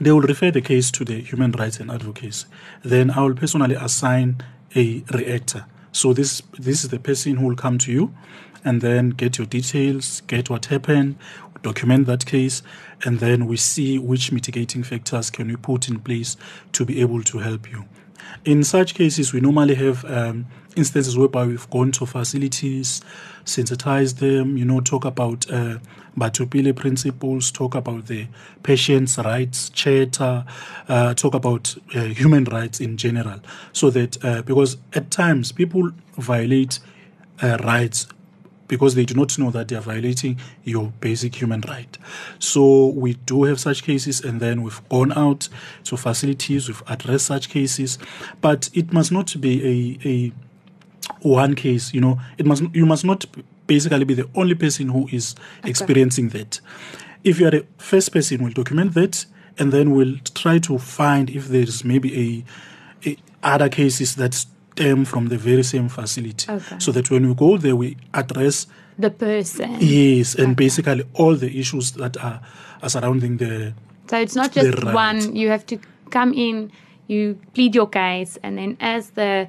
they 0.00 0.12
will 0.12 0.21
refer 0.21 0.50
the 0.50 0.61
case 0.61 0.91
to 0.93 1.05
the 1.05 1.21
human 1.21 1.53
rights 1.53 1.81
and 1.81 1.91
advocacy. 1.91 2.47
Then 2.85 3.11
I 3.11 3.23
will 3.23 3.35
personally 3.35 3.75
assign 3.75 4.37
a 4.77 5.03
reactor. 5.12 5.65
So 5.92 6.12
this 6.12 6.42
this 6.59 6.85
is 6.85 6.90
the 6.90 6.99
person 6.99 7.37
who 7.37 7.47
will 7.47 7.57
come 7.57 7.78
to 7.78 7.92
you 7.92 8.14
and 8.64 8.80
then 8.80 9.11
get 9.11 9.38
your 9.38 9.47
details, 9.47 10.23
get 10.26 10.50
what 10.50 10.66
happened, 10.66 11.16
document 11.62 12.07
that 12.07 12.26
case, 12.26 12.62
and 13.04 13.21
then 13.21 13.47
we 13.47 13.57
see 13.57 13.99
which 13.99 14.33
mitigating 14.33 14.83
factors 14.83 15.30
can 15.30 15.49
we 15.49 15.57
put 15.57 15.88
in 15.88 16.00
place 16.00 16.37
to 16.73 16.85
be 16.85 17.00
able 17.00 17.23
to 17.23 17.38
help 17.38 17.71
you. 17.71 17.85
In 18.45 18.64
such 18.64 18.95
cases, 18.95 19.33
we 19.33 19.40
normally 19.40 19.75
have 19.76 20.04
um, 20.04 20.47
instances 20.79 21.19
whereby 21.19 21.45
we've 21.45 21.69
gone 21.71 21.93
to 21.93 22.07
facilities, 22.07 23.03
sensitize 23.45 24.19
them, 24.19 24.57
you 24.57 24.65
know, 24.65 24.81
talk 24.81 25.05
about 25.05 25.51
uh, 25.51 25.79
Batho 26.17 26.49
Pele 26.49 26.73
principles, 26.73 27.51
talk 27.51 27.75
about 27.75 28.07
the 28.07 28.27
patient's 28.63 29.19
rights 29.19 29.71
charter, 29.71 30.45
uh, 30.89 31.15
talk 31.15 31.35
about 31.35 31.77
uh, 31.95 32.01
human 32.05 32.45
rights 32.45 32.81
in 32.81 32.97
general. 32.97 33.41
So 33.73 33.91
that, 33.91 34.25
uh, 34.25 34.43
because 34.43 34.79
at 34.95 35.11
times 35.11 35.53
people 35.53 35.91
violate 36.17 36.79
uh, 37.43 37.59
rights 37.65 38.07
because 38.69 38.95
they 38.95 39.05
do 39.05 39.15
not 39.15 39.37
know 39.39 39.51
that 39.51 39.69
they 39.69 39.77
are 39.77 39.81
violating 39.81 40.39
your 40.63 40.93
basic 41.01 41.35
human 41.35 41.63
right. 41.63 41.97
So 42.39 42.89
we 42.89 43.15
do 43.15 43.45
have 43.45 43.59
such 43.59 43.83
cases, 43.83 44.21
and 44.21 44.41
then 44.41 44.63
we've 44.63 44.87
gone 44.91 45.13
out 45.13 45.49
to 45.85 45.97
facilities, 45.97 46.69
we've 46.69 46.83
addressed 46.87 47.27
such 47.27 47.49
cases, 47.49 47.99
but 48.43 48.69
it 48.75 48.93
must 48.93 49.11
not 49.11 49.35
be 49.41 49.99
a, 50.05 50.09
a 50.09 50.33
one 51.23 51.55
case. 51.55 51.93
You 51.95 52.00
know, 52.00 52.21
it 52.37 52.47
must 52.47 52.62
you 52.73 52.87
must 52.87 53.05
not 53.05 53.26
basically 53.67 54.05
be 54.05 54.14
the 54.14 54.28
only 54.35 54.55
person 54.55 54.88
who 54.88 55.09
is 55.12 55.35
okay. 55.61 55.71
experiencing 55.71 56.31
that. 56.31 56.61
If 57.25 57.40
you 57.40 57.49
are 57.49 57.50
the 57.50 57.67
first 57.78 58.12
person, 58.12 58.43
we'll 58.43 58.52
document 58.52 58.95
that, 58.95 59.26
and 59.59 59.73
then 59.73 59.90
we'll 59.90 60.17
try 60.35 60.59
to 60.61 60.78
find 60.78 61.31
if 61.31 61.49
there's 61.49 61.85
maybe 61.85 62.45
a, 63.05 63.11
a 63.11 63.17
other 63.43 63.69
cases 63.69 64.17
that 64.17 64.35
stem 64.35 65.05
from 65.05 65.26
the 65.26 65.37
very 65.37 65.62
same 65.62 65.88
facility. 65.88 66.50
Okay. 66.50 66.78
So 66.78 66.93
that 66.93 67.11
when 67.11 67.28
we 67.28 67.35
go 67.35 67.57
there, 67.59 67.76
we 67.76 67.97
address 68.14 68.67
the 68.99 69.11
person. 69.11 69.76
Yes, 69.81 70.35
and 70.35 70.49
okay. 70.49 70.55
basically 70.55 71.05
all 71.14 71.35
the 71.35 71.59
issues 71.59 71.93
that 71.93 72.17
are, 72.17 72.40
are 72.83 72.88
surrounding 72.88 73.37
the. 73.37 73.75
So 74.09 74.19
it's 74.19 74.35
not 74.35 74.52
just 74.52 74.83
right. 74.83 74.95
one. 74.95 75.37
You 75.37 75.50
have 75.50 75.67
to 75.67 75.78
come 76.11 76.33
in, 76.33 76.73
you 77.07 77.38
plead 77.55 77.75
your 77.75 77.88
case, 77.88 78.38
and 78.43 78.59
then 78.59 78.76
as 78.81 79.11
the 79.11 79.49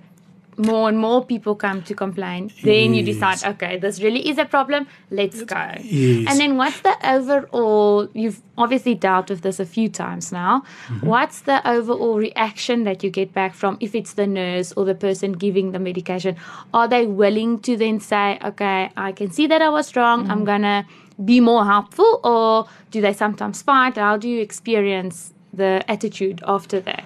more 0.60 0.90
and 0.90 1.00
more 1.00 1.26
people 1.26 1.56
come 1.56 1.82
to 1.84 1.96
complain, 1.96 2.52
then 2.64 2.94
yes. 2.94 2.96
you 2.96 3.14
decide, 3.14 3.44
okay, 3.44 3.78
this 3.78 4.02
really 4.02 4.28
is 4.30 4.38
a 4.38 4.46
problem, 4.46 4.88
let's 5.10 5.42
go. 5.44 5.72
Yes. 5.82 6.28
And 6.30 6.40
then 6.40 6.58
what's 6.58 6.82
the 6.82 6.96
overall, 7.04 8.10
you've 8.14 8.42
obviously 8.58 8.94
dealt 8.94 9.30
with 9.30 9.42
this 9.42 9.60
a 9.60 9.66
few 9.66 9.88
times 9.88 10.32
now, 10.34 10.64
mm-hmm. 10.88 11.08
what's 11.08 11.42
the 11.42 11.66
overall 11.68 12.18
reaction 12.18 12.84
that 12.84 13.04
you 13.04 13.10
get 13.10 13.34
back 13.34 13.54
from 13.54 13.78
if 13.80 13.96
it's 13.96 14.14
the 14.14 14.28
nurse 14.28 14.74
or 14.74 14.84
the 14.84 14.96
person 14.96 15.32
giving 15.32 15.72
the 15.72 15.80
medication? 15.80 16.36
Are 16.74 16.90
they 16.90 17.08
willing 17.08 17.60
to 17.62 17.78
then 17.78 18.02
say, 18.02 18.38
okay, 18.44 18.92
I 18.98 19.14
can 19.14 19.32
see 19.32 19.48
that 19.48 19.62
I 19.62 19.70
was 19.70 19.96
wrong, 19.96 20.24
mm-hmm. 20.24 20.32
I'm 20.32 20.44
going 20.44 20.64
to 20.64 20.86
be 21.24 21.40
more 21.40 21.66
helpful, 21.66 22.20
or 22.24 22.68
do 22.92 23.00
they 23.00 23.14
sometimes 23.14 23.62
fight? 23.62 23.96
How 23.96 24.18
do 24.18 24.28
you 24.30 24.42
experience 24.42 25.34
the 25.54 25.84
attitude 25.88 26.42
after 26.46 26.82
that? 26.82 27.06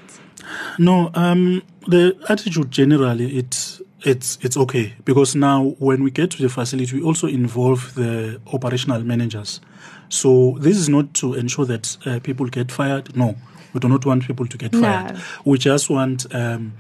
No, 0.78 1.12
um, 1.14 1.62
the 1.88 2.16
attitude 2.30 2.72
generally 2.72 3.38
it's 3.38 3.82
it's 4.02 4.38
it's 4.42 4.58
okay 4.58 4.94
because 5.06 5.36
now 5.36 5.76
when 5.80 6.04
we 6.04 6.12
get 6.12 6.32
to 6.32 6.42
the 6.42 6.50
facility, 6.50 6.98
we 6.98 7.04
also 7.04 7.28
involve 7.28 7.94
the 7.96 8.40
operational 8.52 9.04
managers. 9.04 9.62
So 10.10 10.58
this 10.60 10.78
is 10.78 10.90
not 10.90 11.14
to 11.16 11.34
ensure 11.34 11.66
that 11.66 11.98
uh, 12.06 12.20
people 12.20 12.48
get 12.48 12.72
fired. 12.72 13.16
No, 13.16 13.36
we 13.74 13.80
do 13.80 13.88
not 13.88 14.06
want 14.06 14.28
people 14.28 14.46
to 14.48 14.58
get 14.58 14.72
fired. 14.74 15.16
No. 15.16 15.22
We 15.46 15.58
just 15.58 15.90
want 15.90 16.34
um, 16.36 16.74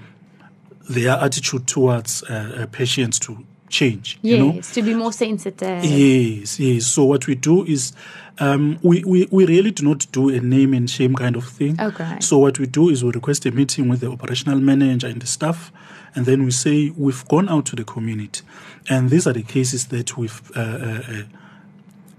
their 0.90 1.14
attitude 1.14 1.68
towards 1.68 2.24
uh, 2.24 2.64
uh 2.64 2.66
patients 2.68 3.20
to 3.20 3.46
change. 3.74 4.20
Yes, 4.22 4.32
you 4.32 4.38
know? 4.38 4.62
to 4.62 4.82
be 4.82 4.94
more 4.94 5.12
sensitive. 5.12 5.84
Yes, 5.84 6.60
yes. 6.60 6.86
So 6.86 7.04
what 7.06 7.28
we 7.28 7.36
do 7.36 7.66
is 7.66 7.92
um, 8.40 8.80
we, 8.84 9.04
we, 9.04 9.28
we 9.32 9.46
really 9.46 9.72
do 9.72 9.84
not 9.84 10.06
do 10.12 10.30
a 10.30 10.40
name 10.40 10.74
and 10.74 10.90
shame 10.90 11.16
kind 11.16 11.36
of 11.36 11.46
thing. 11.46 11.82
Okay. 11.82 12.18
So 12.20 12.38
what 12.38 12.60
we 12.60 12.68
do 12.68 12.90
is 12.90 13.04
we 13.04 13.12
request 13.12 13.46
a 13.46 13.52
meeting 13.52 13.90
with 13.90 14.02
the 14.02 14.12
operational 14.12 14.60
manager 14.60 15.08
and 15.08 15.22
the 15.22 15.28
staff, 15.28 15.72
and 16.16 16.26
then 16.26 16.46
we 16.46 16.52
say 16.52 16.92
we've 16.96 17.28
gone 17.28 17.50
out 17.50 17.66
to 17.68 17.76
the 17.76 17.84
community, 17.84 18.44
and 18.90 19.10
these 19.10 19.26
are 19.28 19.34
the 19.34 19.44
cases 19.44 19.88
that 19.88 20.16
we've 20.18 20.42
uh, 20.56 20.60
uh, 20.60 21.02
uh, 21.10 21.24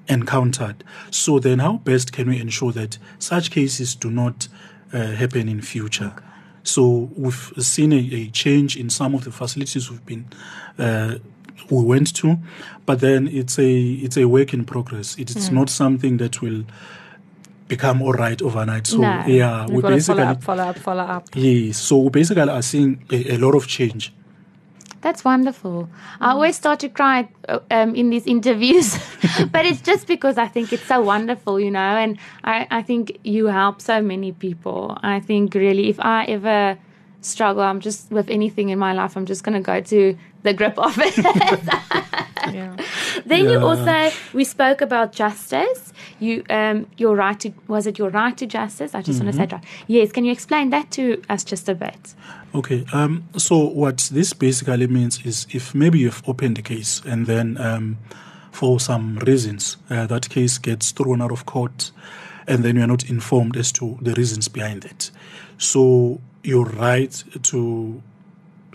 encountered. 0.08 0.82
So 1.10 1.38
then, 1.38 1.60
how 1.60 1.78
best 1.78 2.12
can 2.12 2.28
we 2.28 2.40
ensure 2.40 2.72
that 2.72 2.98
such 3.18 3.52
cases 3.52 3.94
do 3.94 4.10
not 4.10 4.48
uh, 4.92 5.12
happen 5.12 5.48
in 5.48 5.62
future? 5.62 6.12
Okay. 6.16 6.26
So 6.64 7.10
we've 7.14 7.52
seen 7.58 7.92
a, 7.92 7.96
a, 7.96 8.30
change 8.30 8.74
in 8.74 8.88
some 8.88 9.14
of 9.14 9.24
the 9.24 9.30
facilities 9.30 9.90
we've 9.90 10.06
been 10.06 10.24
uh, 10.78 11.16
we 11.70 11.82
went 11.84 12.14
to, 12.16 12.38
but 12.86 13.00
then 13.00 13.28
it's 13.28 13.58
a 13.58 13.72
it's 13.72 14.16
a 14.16 14.26
work 14.26 14.54
in 14.54 14.64
progress. 14.64 15.18
It 15.18 15.30
is 15.36 15.50
mm. 15.50 15.54
not 15.54 15.70
something 15.70 16.18
that 16.18 16.42
will 16.42 16.64
become 17.68 18.02
all 18.02 18.12
right 18.12 18.40
overnight. 18.42 18.86
So 18.86 18.98
no. 18.98 19.24
yeah, 19.26 19.66
we 19.66 19.82
basically 19.82 20.22
follow 20.22 20.30
up, 20.30 20.42
follow 20.42 20.64
up, 20.64 20.78
follow 20.78 21.02
up. 21.02 21.28
Yes, 21.34 21.78
so 21.78 21.98
we 21.98 22.10
basically 22.10 22.48
are 22.48 22.62
seeing 22.62 23.04
a, 23.10 23.34
a 23.34 23.38
lot 23.38 23.54
of 23.54 23.66
change. 23.66 24.12
That's 25.00 25.22
wonderful. 25.22 25.90
I 26.18 26.30
always 26.30 26.56
start 26.56 26.80
to 26.80 26.88
cry 26.88 27.28
uh, 27.46 27.58
um, 27.70 27.94
in 27.94 28.08
these 28.08 28.26
interviews, 28.26 28.96
but 29.52 29.66
it's 29.66 29.82
just 29.82 30.06
because 30.06 30.38
I 30.38 30.48
think 30.48 30.72
it's 30.72 30.86
so 30.86 31.02
wonderful, 31.02 31.60
you 31.60 31.70
know, 31.70 31.78
and 31.78 32.18
I, 32.42 32.66
I 32.70 32.80
think 32.80 33.18
you 33.22 33.48
help 33.48 33.82
so 33.82 34.00
many 34.00 34.32
people. 34.32 34.96
I 35.02 35.20
think 35.20 35.54
really, 35.54 35.90
if 35.90 36.00
I 36.00 36.24
ever 36.24 36.78
struggle, 37.24 37.62
I'm 37.62 37.80
just 37.80 38.10
with 38.10 38.30
anything 38.30 38.68
in 38.68 38.78
my 38.78 38.92
life, 38.92 39.16
I'm 39.16 39.26
just 39.26 39.44
going 39.44 39.54
to 39.54 39.60
go 39.60 39.80
to 39.80 40.16
the 40.42 40.52
grip 40.52 40.78
office. 40.78 41.18
yeah. 42.52 42.76
Then 43.26 43.44
yeah. 43.44 43.52
you 43.52 43.58
also 43.60 44.10
we 44.32 44.44
spoke 44.44 44.80
about 44.80 45.12
justice. 45.12 45.92
You 46.20 46.44
um 46.50 46.86
your 46.96 47.16
right 47.16 47.38
to 47.40 47.52
was 47.68 47.86
it 47.86 47.98
your 47.98 48.10
right 48.10 48.36
to 48.36 48.46
justice? 48.46 48.94
I 48.94 49.02
just 49.02 49.18
mm-hmm. 49.18 49.26
want 49.26 49.36
to 49.36 49.42
say 49.42 49.46
that. 49.46 49.64
Yes, 49.86 50.12
can 50.12 50.24
you 50.24 50.32
explain 50.32 50.70
that 50.70 50.90
to 50.92 51.22
us 51.28 51.44
just 51.44 51.68
a 51.68 51.74
bit? 51.74 52.14
Okay. 52.54 52.84
Um 52.92 53.24
so 53.36 53.56
what 53.58 54.10
this 54.12 54.32
basically 54.32 54.86
means 54.86 55.24
is 55.24 55.46
if 55.50 55.74
maybe 55.74 55.98
you've 55.98 56.22
opened 56.26 56.58
a 56.58 56.62
case 56.62 57.02
and 57.06 57.26
then 57.26 57.56
um 57.58 57.98
for 58.50 58.78
some 58.78 59.18
reasons 59.20 59.76
uh, 59.90 60.06
that 60.06 60.28
case 60.28 60.58
gets 60.58 60.92
thrown 60.92 61.20
out 61.20 61.32
of 61.32 61.44
court 61.44 61.90
and 62.46 62.62
then 62.62 62.76
you're 62.76 62.86
not 62.86 63.08
informed 63.08 63.56
as 63.56 63.72
to 63.72 63.98
the 64.02 64.12
reasons 64.14 64.48
behind 64.48 64.84
it. 64.84 65.10
So 65.58 66.20
your 66.44 66.66
right 66.66 67.24
to 67.42 68.02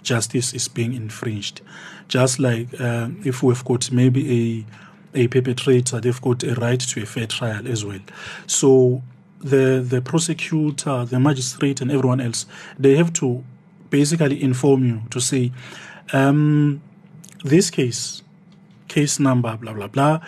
justice 0.02 0.54
is 0.54 0.68
being 0.68 0.94
infringed. 0.94 1.62
Just 2.08 2.40
like 2.40 2.68
uh, 2.80 3.10
if 3.24 3.44
we've 3.44 3.64
got 3.64 3.92
maybe 3.92 4.66
a, 5.14 5.24
a 5.24 5.28
perpetrator, 5.28 6.02
they've 6.02 6.22
got 6.22 6.44
a 6.44 6.56
right 6.56 6.80
to 6.80 7.04
a 7.04 7.06
fair 7.06 7.28
trial 7.28 7.68
as 7.68 7.86
well. 7.86 8.00
So 8.48 9.04
the, 9.40 9.86
the 9.88 10.02
prosecutor, 10.02 11.06
the 11.06 11.20
magistrate, 11.20 11.82
and 11.82 11.92
everyone 11.92 12.20
else, 12.20 12.46
they 12.78 12.96
have 12.96 13.14
to 13.14 13.44
basically 13.90 14.42
inform 14.42 14.86
you 14.86 15.02
to 15.12 15.22
say, 15.22 15.52
um, 16.14 16.82
this 17.44 17.70
case, 17.70 18.24
case 18.88 19.20
number, 19.20 19.56
blah, 19.58 19.74
blah, 19.74 19.88
blah, 19.88 20.20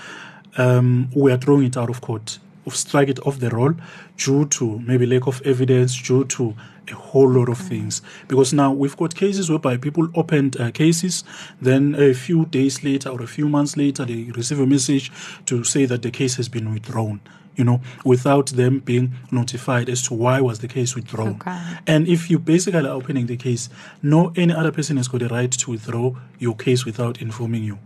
um, 0.57 1.09
we 1.15 1.31
are 1.31 1.37
throwing 1.37 1.65
it 1.65 1.77
out 1.77 1.89
of 1.89 2.01
court, 2.01 2.39
strike 2.69 3.09
it 3.09 3.19
off 3.25 3.39
the 3.39 3.49
roll 3.49 3.73
due 4.17 4.45
to 4.45 4.79
maybe 4.79 5.05
lack 5.05 5.27
of 5.27 5.41
evidence, 5.45 5.99
due 5.99 6.25
to 6.25 6.55
a 6.89 6.95
whole 6.95 7.29
lot 7.29 7.49
of 7.49 7.57
things. 7.57 8.01
Because 8.27 8.53
now 8.53 8.71
we've 8.71 8.97
got 8.97 9.15
cases 9.15 9.49
whereby 9.49 9.77
people 9.77 10.09
opened 10.15 10.59
uh, 10.59 10.71
cases, 10.71 11.23
then 11.61 11.95
a 11.95 12.13
few 12.13 12.45
days 12.45 12.83
later 12.83 13.09
or 13.09 13.21
a 13.21 13.27
few 13.27 13.47
months 13.47 13.77
later, 13.77 14.05
they 14.05 14.31
receive 14.35 14.59
a 14.59 14.67
message 14.67 15.11
to 15.45 15.63
say 15.63 15.85
that 15.85 16.01
the 16.01 16.11
case 16.11 16.35
has 16.35 16.49
been 16.49 16.71
withdrawn. 16.73 17.21
You 17.55 17.65
know, 17.65 17.81
without 18.05 18.47
them 18.47 18.79
being 18.79 19.11
notified 19.29 19.89
as 19.89 20.01
to 20.07 20.13
why 20.13 20.39
was 20.39 20.59
the 20.59 20.69
case 20.69 20.95
withdrawn. 20.95 21.35
Okay. 21.35 21.59
And 21.85 22.07
if 22.07 22.31
you 22.31 22.39
basically 22.39 22.87
are 22.87 22.93
opening 22.93 23.25
the 23.25 23.35
case, 23.35 23.69
no 24.01 24.31
any 24.37 24.53
other 24.53 24.71
person 24.71 24.95
has 24.95 25.09
got 25.09 25.19
the 25.19 25.27
right 25.27 25.51
to 25.51 25.71
withdraw 25.71 26.13
your 26.39 26.55
case 26.55 26.85
without 26.85 27.21
informing 27.21 27.63
you. 27.63 27.77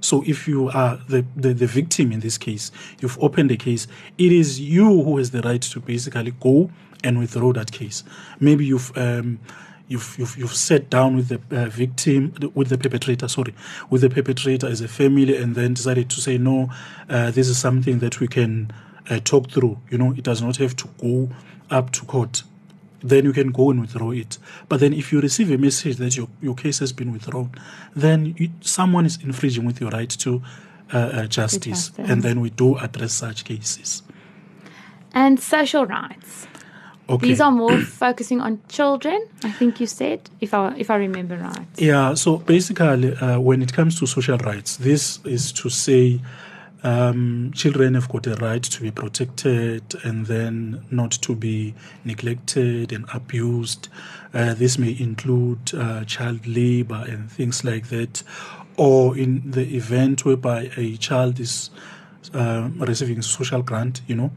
So 0.00 0.22
if 0.26 0.46
you 0.46 0.68
are 0.68 0.96
the, 1.08 1.24
the, 1.36 1.52
the, 1.52 1.66
victim 1.66 2.12
in 2.12 2.20
this 2.20 2.38
case, 2.38 2.70
you've 3.00 3.18
opened 3.22 3.50
the 3.50 3.56
case, 3.56 3.86
it 4.16 4.32
is 4.32 4.60
you 4.60 5.02
who 5.02 5.18
has 5.18 5.32
the 5.32 5.42
right 5.42 5.60
to 5.60 5.80
basically 5.80 6.32
go 6.40 6.70
and 7.02 7.18
withdraw 7.18 7.52
that 7.52 7.72
case. 7.72 8.04
Maybe 8.40 8.64
you've 8.66 8.96
um, 8.96 9.40
you've, 9.88 10.16
you've 10.18 10.36
you've 10.36 10.54
sat 10.54 10.90
down 10.90 11.16
with 11.16 11.28
the 11.28 11.40
uh, 11.56 11.66
victim, 11.66 12.32
with 12.54 12.68
the 12.68 12.78
perpetrator, 12.78 13.28
sorry, 13.28 13.54
with 13.90 14.02
the 14.02 14.10
perpetrator 14.10 14.66
as 14.66 14.80
a 14.80 14.88
family, 14.88 15.36
and 15.36 15.54
then 15.54 15.74
decided 15.74 16.10
to 16.10 16.20
say 16.20 16.38
no, 16.38 16.70
uh, 17.08 17.30
this 17.30 17.48
is 17.48 17.58
something 17.58 17.98
that 17.98 18.20
we 18.20 18.28
can 18.28 18.70
uh, 19.10 19.18
talk 19.20 19.50
through. 19.50 19.78
You 19.90 19.98
know, 19.98 20.12
it 20.12 20.22
does 20.22 20.42
not 20.42 20.56
have 20.58 20.76
to 20.76 20.88
go 21.00 21.30
up 21.70 21.90
to 21.92 22.04
court. 22.04 22.42
Then 23.00 23.24
you 23.24 23.32
can 23.32 23.52
go 23.52 23.70
and 23.70 23.80
withdraw 23.80 24.10
it. 24.10 24.38
But 24.68 24.80
then 24.80 24.92
if 24.92 25.12
you 25.12 25.20
receive 25.20 25.50
a 25.50 25.58
message 25.58 25.96
that 25.96 26.16
your, 26.16 26.28
your 26.40 26.54
case 26.54 26.78
has 26.80 26.92
been 26.92 27.12
withdrawn, 27.12 27.52
then 27.94 28.34
you, 28.38 28.50
someone 28.60 29.06
is 29.06 29.18
infringing 29.22 29.64
with 29.64 29.80
your 29.80 29.90
right 29.90 30.10
to 30.10 30.42
uh, 30.92 30.96
uh, 30.96 31.26
justice. 31.26 31.88
justice. 31.88 32.10
And 32.10 32.22
then 32.22 32.40
we 32.40 32.50
do 32.50 32.76
address 32.78 33.12
such 33.12 33.44
cases. 33.44 34.02
And 35.12 35.40
social 35.40 35.86
rights. 35.86 36.46
Okay. 37.08 37.28
These 37.28 37.40
are 37.40 37.50
more 37.50 37.78
focusing 38.00 38.40
on 38.40 38.60
children, 38.68 39.26
I 39.42 39.50
think 39.50 39.80
you 39.80 39.86
said, 39.86 40.28
if 40.40 40.52
I 40.52 40.74
if 40.76 40.90
I 40.90 40.96
remember 40.96 41.38
right. 41.38 41.66
Yeah, 41.76 42.14
so 42.14 42.36
basically, 42.36 43.14
uh, 43.16 43.40
when 43.40 43.62
it 43.62 43.72
comes 43.72 43.98
to 44.00 44.06
social 44.06 44.36
rights, 44.38 44.76
this 44.76 45.18
is 45.24 45.52
to 45.52 45.70
say 45.70 46.20
um, 46.82 47.52
children 47.54 47.94
have 47.94 48.08
got 48.08 48.26
a 48.26 48.34
right 48.36 48.62
to 48.62 48.80
be 48.80 48.90
protected 48.90 49.82
and 50.04 50.26
then 50.26 50.84
not 50.90 51.10
to 51.12 51.34
be 51.34 51.74
neglected 52.04 52.92
and 52.92 53.04
abused. 53.12 53.88
Uh, 54.32 54.54
this 54.54 54.78
may 54.78 54.96
include 54.98 55.74
uh, 55.74 56.04
child 56.04 56.46
labor 56.46 57.04
and 57.08 57.30
things 57.30 57.64
like 57.64 57.88
that, 57.88 58.22
or 58.76 59.16
in 59.16 59.50
the 59.50 59.76
event 59.76 60.24
whereby 60.24 60.70
a 60.76 60.96
child 60.96 61.40
is 61.40 61.70
uh, 62.34 62.68
receiving 62.76 63.22
social 63.22 63.62
grant, 63.62 64.02
you 64.06 64.14
know, 64.14 64.30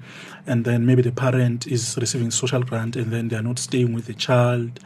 and 0.47 0.65
then 0.65 0.85
maybe 0.85 1.01
the 1.01 1.11
parent 1.11 1.67
is 1.67 1.97
receiving 1.99 2.31
social 2.31 2.63
grant 2.63 2.95
and 2.95 3.11
then 3.11 3.27
they 3.27 3.35
are 3.35 3.43
not 3.43 3.59
staying 3.59 3.93
with 3.93 4.05
the 4.05 4.13
child. 4.13 4.79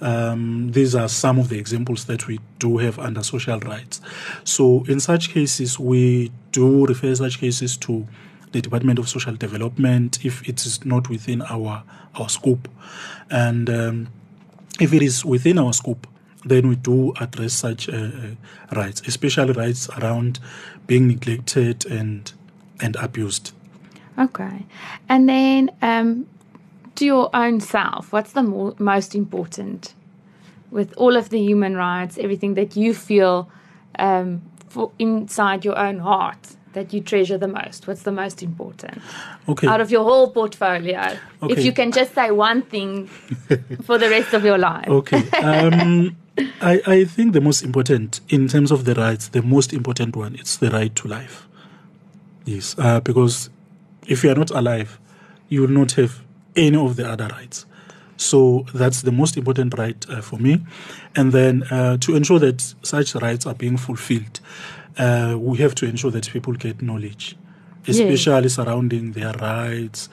Um, 0.00 0.70
these 0.72 0.94
are 0.94 1.08
some 1.08 1.38
of 1.38 1.48
the 1.48 1.58
examples 1.58 2.04
that 2.06 2.26
we 2.26 2.40
do 2.58 2.78
have 2.78 2.98
under 2.98 3.22
social 3.22 3.58
rights. 3.60 4.00
So, 4.44 4.84
in 4.88 5.00
such 5.00 5.30
cases, 5.30 5.78
we 5.78 6.30
do 6.52 6.86
refer 6.86 7.14
such 7.14 7.38
cases 7.38 7.76
to 7.78 8.06
the 8.52 8.60
Department 8.60 8.98
of 9.00 9.08
Social 9.08 9.34
Development 9.34 10.24
if 10.24 10.48
it 10.48 10.64
is 10.64 10.84
not 10.84 11.08
within 11.10 11.42
our 11.42 11.82
our 12.14 12.28
scope, 12.28 12.68
and 13.28 13.68
um, 13.68 14.08
if 14.80 14.92
it 14.92 15.02
is 15.02 15.24
within 15.24 15.58
our 15.58 15.72
scope, 15.72 16.06
then 16.44 16.68
we 16.68 16.76
do 16.76 17.12
address 17.20 17.52
such 17.54 17.88
uh, 17.88 17.92
uh, 17.92 18.10
rights, 18.76 19.02
especially 19.06 19.52
rights 19.52 19.88
around 19.98 20.40
being 20.86 21.08
neglected 21.08 21.86
and 21.86 22.32
and 22.80 22.96
abused. 22.96 23.52
Okay. 24.18 24.66
And 25.08 25.28
then 25.28 25.70
um, 25.82 26.26
to 26.96 27.04
your 27.04 27.30
own 27.34 27.60
self, 27.60 28.12
what's 28.12 28.32
the 28.32 28.42
mo- 28.42 28.74
most 28.78 29.14
important 29.14 29.94
with 30.70 30.92
all 30.96 31.16
of 31.16 31.30
the 31.30 31.38
human 31.40 31.76
rights, 31.76 32.18
everything 32.18 32.54
that 32.54 32.76
you 32.76 32.94
feel 32.94 33.48
um, 33.98 34.42
for 34.68 34.90
inside 34.98 35.64
your 35.64 35.78
own 35.78 35.98
heart 35.98 36.56
that 36.74 36.92
you 36.92 37.00
treasure 37.00 37.38
the 37.38 37.48
most? 37.48 37.86
What's 37.86 38.02
the 38.02 38.12
most 38.12 38.42
important 38.42 39.00
Okay. 39.48 39.68
out 39.68 39.80
of 39.80 39.90
your 39.90 40.04
whole 40.04 40.30
portfolio? 40.30 41.16
If 41.42 41.64
you 41.64 41.72
can 41.72 41.92
just 41.92 42.14
say 42.14 42.30
one 42.30 42.62
thing 42.62 43.06
for 43.84 43.98
the 43.98 44.10
rest 44.10 44.34
of 44.34 44.44
your 44.44 44.58
life. 44.58 44.88
Okay. 44.88 45.22
Um, 45.42 46.16
I, 46.60 46.80
I 46.86 47.04
think 47.04 47.32
the 47.32 47.40
most 47.40 47.62
important, 47.62 48.20
in 48.28 48.48
terms 48.48 48.70
of 48.70 48.84
the 48.84 48.94
rights, 48.94 49.28
the 49.28 49.42
most 49.42 49.72
important 49.72 50.16
one 50.16 50.34
it's 50.34 50.56
the 50.56 50.70
right 50.70 50.94
to 50.96 51.08
life. 51.08 51.46
Yes, 52.44 52.74
uh, 52.78 53.00
because 53.00 53.50
if 54.06 54.24
you 54.24 54.30
are 54.30 54.34
not 54.34 54.50
alive, 54.50 54.98
you 55.48 55.62
will 55.62 55.68
not 55.68 55.92
have 55.92 56.22
any 56.56 56.76
of 56.76 56.96
the 56.96 57.08
other 57.08 57.28
rights. 57.28 57.66
So 58.16 58.66
that's 58.74 59.02
the 59.02 59.12
most 59.12 59.36
important 59.36 59.76
right 59.78 60.04
uh, 60.08 60.20
for 60.20 60.38
me. 60.38 60.64
And 61.16 61.32
then 61.32 61.62
uh, 61.64 61.96
to 61.98 62.14
ensure 62.16 62.38
that 62.40 62.60
such 62.82 63.14
rights 63.16 63.46
are 63.46 63.54
being 63.54 63.76
fulfilled, 63.76 64.40
uh, 64.98 65.36
we 65.38 65.58
have 65.58 65.74
to 65.76 65.86
ensure 65.86 66.10
that 66.12 66.28
people 66.30 66.52
get 66.54 66.82
knowledge, 66.82 67.36
Yes. 67.86 67.98
especially 67.98 68.48
surrounding 68.48 69.12
their 69.12 69.32
rights, 69.34 70.08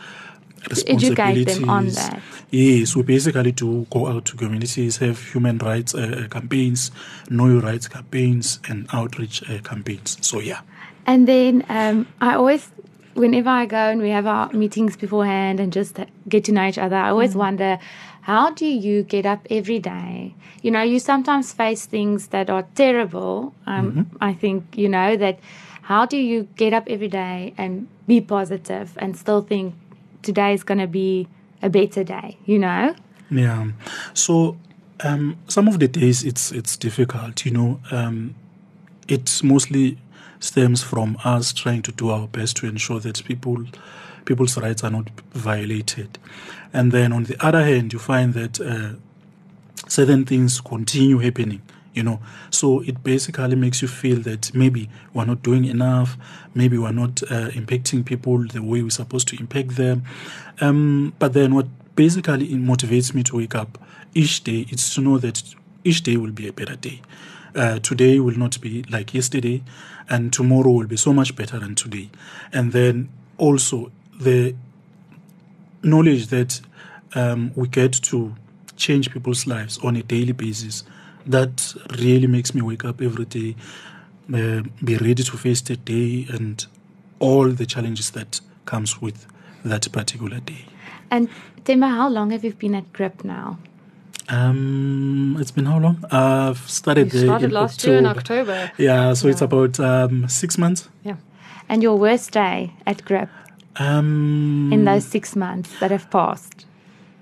educate 0.88 1.46
them 1.46 1.70
on 1.70 1.88
that. 1.90 2.22
Yes, 2.50 2.96
we 2.96 3.04
basically 3.04 3.52
do 3.52 3.88
go 3.90 4.08
out 4.08 4.26
to 4.26 4.38
communities, 4.38 4.98
have 4.98 5.20
human 5.32 5.58
rights 5.58 5.96
uh, 5.96 6.26
uh, 6.26 6.28
campaigns, 6.28 6.92
know 7.30 7.48
your 7.48 7.62
rights 7.62 7.88
campaigns, 7.88 8.60
and 8.70 8.88
outreach 8.94 9.42
uh, 9.50 9.60
campaigns. 9.60 10.18
So 10.22 10.40
yeah. 10.40 10.62
And 11.06 11.28
then 11.28 11.66
um, 11.70 12.08
I 12.20 12.36
always, 12.36 12.70
whenever 13.16 13.50
I 13.50 13.66
go 13.66 13.78
and 13.78 14.02
we 14.02 14.10
have 14.10 14.28
our 14.28 14.52
meetings 14.54 14.96
beforehand 14.98 15.60
and 15.60 15.74
just 15.74 16.00
get 16.28 16.44
to 16.46 16.52
know 16.52 16.68
each 16.68 16.78
other, 16.78 16.96
I 16.96 17.10
always 17.10 17.36
wonder, 17.36 17.80
how 18.22 18.52
do 18.52 18.66
you 18.66 19.04
get 19.04 19.26
up 19.26 19.48
every 19.50 19.80
day? 19.80 20.36
You 20.62 20.70
know, 20.70 20.84
you 20.84 21.00
sometimes 21.00 21.54
face 21.54 21.88
things 21.88 22.28
that 22.28 22.50
are 22.50 22.68
terrible. 22.76 23.56
Um, 23.66 24.12
I 24.22 24.34
think, 24.34 24.78
you 24.78 24.90
know, 24.90 25.18
that 25.18 25.40
how 25.82 26.06
do 26.06 26.18
you 26.18 26.48
get 26.56 26.72
up 26.72 26.88
every 26.88 27.08
day 27.08 27.54
and 27.58 27.88
be 28.06 28.22
positive 28.22 28.96
and 28.98 29.18
still 29.18 29.42
think 29.42 29.74
today 30.22 30.54
is 30.54 30.64
going 30.64 30.80
to 30.80 30.88
be 30.88 31.28
a 31.62 31.70
better 31.70 32.04
day, 32.04 32.38
you 32.46 32.60
know? 32.60 32.96
Yeah. 33.30 33.72
So 34.14 34.58
um, 35.04 35.38
some 35.48 35.68
of 35.68 35.80
the 35.80 35.88
days 35.88 36.24
it's 36.24 36.52
it's 36.52 36.78
difficult. 36.78 37.46
You 37.46 37.52
know, 37.52 37.80
um, 37.92 38.36
it 39.08 39.42
mostly 39.44 39.98
stems 40.40 40.84
from 40.84 41.18
us 41.24 41.54
trying 41.54 41.82
to 41.84 41.92
do 41.92 42.10
our 42.10 42.28
best 42.28 42.58
to 42.58 42.68
ensure 42.68 43.00
that 43.00 43.24
people 43.26 43.66
people's 44.26 44.58
rights 44.58 44.84
are 44.84 44.92
not 44.92 45.10
violated, 45.34 46.20
and 46.74 46.92
then 46.92 47.14
on 47.14 47.24
the 47.24 47.44
other 47.46 47.64
hand, 47.64 47.94
you 47.94 48.00
find 48.00 48.34
that 48.34 48.60
uh, 48.60 48.94
certain 49.88 50.26
things 50.26 50.62
continue 50.62 51.20
happening. 51.20 51.62
You 51.94 52.04
know, 52.04 52.20
so 52.50 52.82
it 52.84 53.04
basically 53.04 53.56
makes 53.56 53.82
you 53.82 53.88
feel 53.88 54.22
that 54.22 54.54
maybe 54.54 54.90
we're 55.14 55.26
not 55.26 55.44
doing 55.44 55.66
enough, 55.66 56.18
maybe 56.54 56.78
we're 56.78 56.94
not 56.94 57.22
uh, 57.24 57.50
impacting 57.50 58.06
people 58.06 58.48
the 58.48 58.64
way 58.64 58.82
we're 58.82 58.90
supposed 58.90 59.28
to 59.30 59.40
impact 59.40 59.76
them. 59.76 60.04
Um, 60.62 61.14
but 61.20 61.34
then 61.34 61.54
what 61.54 61.68
basically 61.96 62.48
motivates 62.56 63.14
me 63.14 63.24
to 63.24 63.36
wake 63.36 63.56
up 63.56 63.78
each 64.14 64.44
day 64.44 64.66
is 64.70 64.94
to 64.96 65.02
know 65.02 65.18
that 65.18 65.44
each 65.84 66.04
day 66.04 66.16
will 66.16 66.32
be 66.32 66.48
a 66.48 66.54
better 66.54 66.76
day. 66.76 67.02
Uh, 67.54 67.80
today 67.80 68.20
will 68.20 68.38
not 68.38 68.62
be 68.62 68.84
like 68.84 69.14
yesterday, 69.14 69.62
and 70.10 70.32
tomorrow 70.32 70.72
will 70.72 70.88
be 70.88 70.96
so 70.98 71.12
much 71.12 71.36
better 71.36 71.60
than 71.60 71.76
today. 71.76 72.10
And 72.54 72.72
then 72.72 73.10
also 73.38 73.92
the 74.20 74.56
knowledge 75.84 76.28
that 76.28 76.62
um, 77.16 77.52
we 77.56 77.68
get 77.68 77.92
to 77.92 78.36
change 78.78 79.12
people's 79.12 79.46
lives 79.46 79.78
on 79.80 79.96
a 79.96 80.04
daily 80.04 80.32
basis 80.32 80.84
that 81.26 81.74
really 82.00 82.28
makes 82.28 82.54
me 82.56 82.62
wake 82.62 82.86
up 82.86 83.02
every 83.02 83.26
day 83.26 83.56
uh, 84.34 84.62
be 84.84 84.96
ready 84.98 85.24
to 85.24 85.38
face 85.38 85.62
the 85.62 85.76
day 85.76 86.26
and 86.32 86.66
all 87.20 87.50
the 87.50 87.66
challenges 87.66 88.12
that 88.12 88.40
comes 88.66 89.02
with 89.02 89.26
that 89.66 89.92
particular 89.92 90.40
day 90.40 90.66
And 91.12 91.28
Themba, 91.66 91.90
how 91.90 92.10
long 92.10 92.32
have 92.32 92.44
you 92.44 92.54
been 92.54 92.76
at 92.76 92.92
GRIP 92.94 93.24
now? 93.24 93.58
um 94.30 95.36
it's 95.40 95.52
been 95.52 95.66
how 95.66 95.78
long 95.80 95.98
i've 96.12 96.60
started 96.70 97.06
You 97.14 97.20
there 97.20 97.28
started 97.28 97.46
in 97.48 97.52
last 97.52 97.84
year 97.86 97.98
in 97.98 98.06
October. 98.06 98.52
October. 98.54 98.72
yeah 98.78 99.14
so 99.14 99.28
it's 99.28 99.42
about 99.42 99.80
um 99.80 100.28
six 100.30 100.58
months 100.58 100.90
Yeah. 101.04 101.18
And 101.70 101.82
your 101.84 101.98
worst 101.98 102.32
day 102.32 102.72
at 102.86 103.04
GRIP 103.06 103.30
um 103.78 104.70
in 104.74 104.86
those 104.86 105.06
six 105.06 105.36
months 105.36 105.70
that 105.80 105.92
have 105.92 106.10
passed? 106.10 106.66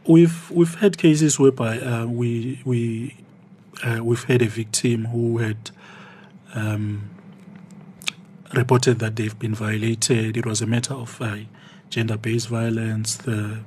We've 0.07 0.49
we've 0.51 0.75
had 0.75 0.97
cases 0.97 1.39
whereby 1.39 1.79
uh, 1.79 2.05
we 2.07 2.59
we 2.65 3.15
uh, 3.83 4.03
we've 4.03 4.23
had 4.23 4.41
a 4.41 4.47
victim 4.47 5.05
who 5.05 5.37
had 5.37 5.71
um, 6.53 7.09
reported 8.53 8.99
that 8.99 9.15
they've 9.15 9.37
been 9.37 9.55
violated. 9.55 10.37
It 10.37 10.45
was 10.45 10.61
a 10.61 10.67
matter 10.67 10.93
of 10.93 11.21
uh, 11.21 11.37
gender-based 11.89 12.47
violence. 12.49 13.17
The 13.17 13.59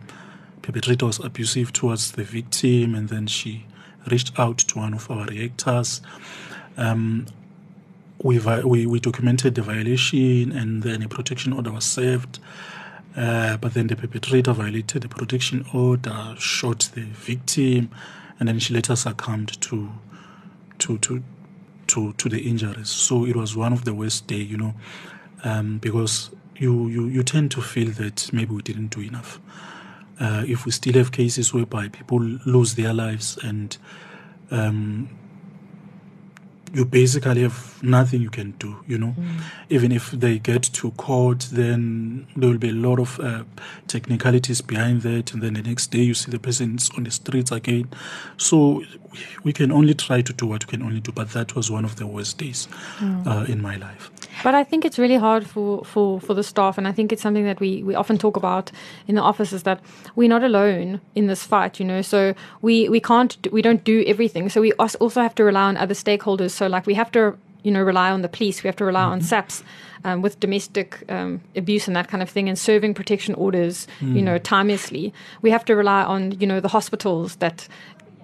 perpetrator 0.63 1.07
was 1.07 1.19
abusive 1.19 1.73
towards 1.73 2.13
the 2.13 2.25
victim, 2.25 2.95
and 2.95 3.09
then 3.09 3.27
she 3.27 3.67
reached 4.11 4.39
out 4.39 4.59
to 4.59 4.79
one 4.79 4.95
of 4.95 5.11
our 5.11 5.27
reactors. 5.27 6.01
Um, 6.77 7.27
we, 8.23 8.39
we 8.39 8.87
we 8.87 9.01
documented 9.01 9.55
the 9.55 9.63
violation, 9.63 10.53
and 10.53 10.83
then 10.83 11.03
a 11.03 11.09
protection 11.09 11.53
order 11.53 11.73
was 11.73 11.85
served. 11.85 12.39
Uh, 13.17 13.57
but 13.59 13.75
then 13.75 13.89
the 13.89 13.97
perpetrator 13.97 14.53
violated 14.53 15.03
the 15.03 15.09
protection 15.09 15.67
order, 15.75 16.35
shot 16.39 16.89
the 16.95 17.03
victim, 17.03 17.91
and 18.43 18.49
then 18.49 18.59
she 18.59 18.75
later 18.75 18.97
succumbed 18.97 19.61
to 19.61 19.89
to 20.79 20.99
to 20.99 21.23
to 21.87 22.13
to 22.15 22.29
the 22.29 22.41
injuries. 22.41 22.89
So 22.89 23.25
it 23.25 23.37
was 23.37 23.57
one 23.57 23.73
of 23.73 23.85
the 23.85 23.95
worst 23.95 24.27
day, 24.27 24.43
you 24.43 24.57
know, 24.57 24.75
um, 25.45 25.79
because 25.79 26.31
you, 26.57 26.89
you 26.89 27.07
you 27.07 27.23
tend 27.23 27.53
to 27.53 27.63
feel 27.63 27.93
that 27.93 28.33
maybe 28.33 28.53
we 28.53 28.63
didn't 28.63 28.89
do 28.89 29.01
enough. 29.01 29.39
Uh, 30.19 30.43
if 30.49 30.67
we 30.67 30.73
still 30.73 30.95
have 30.95 31.13
cases 31.13 31.55
whereby 31.55 31.87
people 31.87 32.19
lose 32.19 32.75
their 32.75 32.93
lives 32.93 33.39
and 33.45 33.79
um, 34.51 35.09
you 36.75 36.85
basically 36.85 37.43
have 37.43 37.83
nothing 37.83 38.23
you 38.23 38.31
can 38.31 38.53
do, 38.53 38.77
you 38.87 38.97
know. 38.97 39.15
Even 39.69 39.93
if 39.93 40.11
they 40.11 40.39
get 40.39 40.63
to 40.63 40.91
court, 40.93 41.49
then 41.53 42.27
there 42.35 42.49
will 42.49 42.59
be 42.59 42.71
a 42.71 42.73
lot 42.73 42.99
of 42.99 43.21
uh, 43.21 43.45
technicalities 43.89 44.63
behind 44.63 45.03
that, 45.03 45.35
and 45.35 45.43
then 45.43 45.55
the 45.55 45.63
next 45.63 45.91
day 45.91 46.01
you 46.01 46.15
see 46.15 46.31
the 46.31 46.39
person 46.39 46.77
is 46.77 46.91
on 46.97 47.05
the 47.05 47.11
streets 47.11 47.53
again. 47.53 47.89
So 48.37 48.83
we 49.45 49.53
can 49.53 49.71
only 49.71 49.95
try 49.95 50.23
to 50.23 50.33
do 50.33 50.47
what 50.47 50.67
we 50.67 50.71
can 50.71 50.83
only 50.83 51.01
do, 51.01 51.13
but 51.13 51.31
that 51.31 51.55
was 51.55 51.71
one 51.71 51.85
of 51.85 51.97
the 51.97 52.07
worst 52.07 52.39
days 52.39 52.69
uh, 53.27 53.45
in 53.49 53.61
my 53.61 53.77
life. 53.77 54.11
But 54.43 54.55
I 54.55 54.65
think 54.65 54.85
it's 54.85 54.99
really 54.99 55.17
hard 55.17 55.47
for, 55.47 55.85
for, 55.85 56.21
for 56.21 56.35
the 56.35 56.43
staff, 56.43 56.79
and 56.79 56.89
I 56.89 56.93
think 56.93 57.13
it's 57.13 57.23
something 57.23 57.45
that 57.45 57.61
we, 57.61 57.83
we 57.83 57.95
often 57.95 58.19
talk 58.19 58.37
about 58.37 58.73
in 59.07 59.15
the 59.15 59.23
office 59.23 59.53
is 59.53 59.63
that 59.65 59.81
we're 60.17 60.29
not 60.29 60.43
alone 60.43 61.01
in 61.15 61.27
this 61.27 61.45
fight, 61.45 61.79
you 61.79 61.87
know. 61.87 62.03
So 62.03 62.35
we, 62.61 62.89
we 62.89 63.01
can't 63.01 63.37
we 63.53 63.63
don't 63.63 63.85
do 63.85 64.05
everything. 64.07 64.49
So 64.49 64.61
we 64.61 64.73
also 64.75 65.21
have 65.21 65.35
to 65.37 65.45
rely 65.45 65.65
on 65.65 65.77
other 65.77 65.95
stakeholders. 65.95 66.51
So 66.51 66.67
like 66.67 66.87
we 66.87 66.95
have 66.95 67.11
to 67.13 67.37
you 67.63 67.71
know 67.71 67.83
rely 67.83 68.11
on 68.11 68.23
the 68.23 68.29
police, 68.29 68.63
we 68.63 68.69
have 68.69 68.77
to 68.77 68.85
rely 68.85 69.03
mm-hmm. 69.03 69.13
on 69.13 69.21
SAPS. 69.23 69.63
Um, 70.05 70.21
with 70.21 70.41
domestic 70.41 71.05
um, 71.09 71.41
abuse 71.55 71.87
and 71.87 71.95
that 71.95 72.09
kind 72.09 72.25
of 72.25 72.29
thing, 72.29 72.49
and 72.49 72.59
serving 72.59 72.93
protection 72.93 73.37
orders, 73.37 73.87
mm. 74.01 74.17
you 74.17 74.23
know, 74.23 74.37
timelessly, 74.37 75.13
we 75.43 75.51
have 75.53 75.65
to 75.67 75.77
rely 75.77 76.03
on 76.03 76.33
you 76.41 76.47
know 76.49 76.59
the 76.59 76.67
hospitals 76.67 77.37
that 77.37 77.69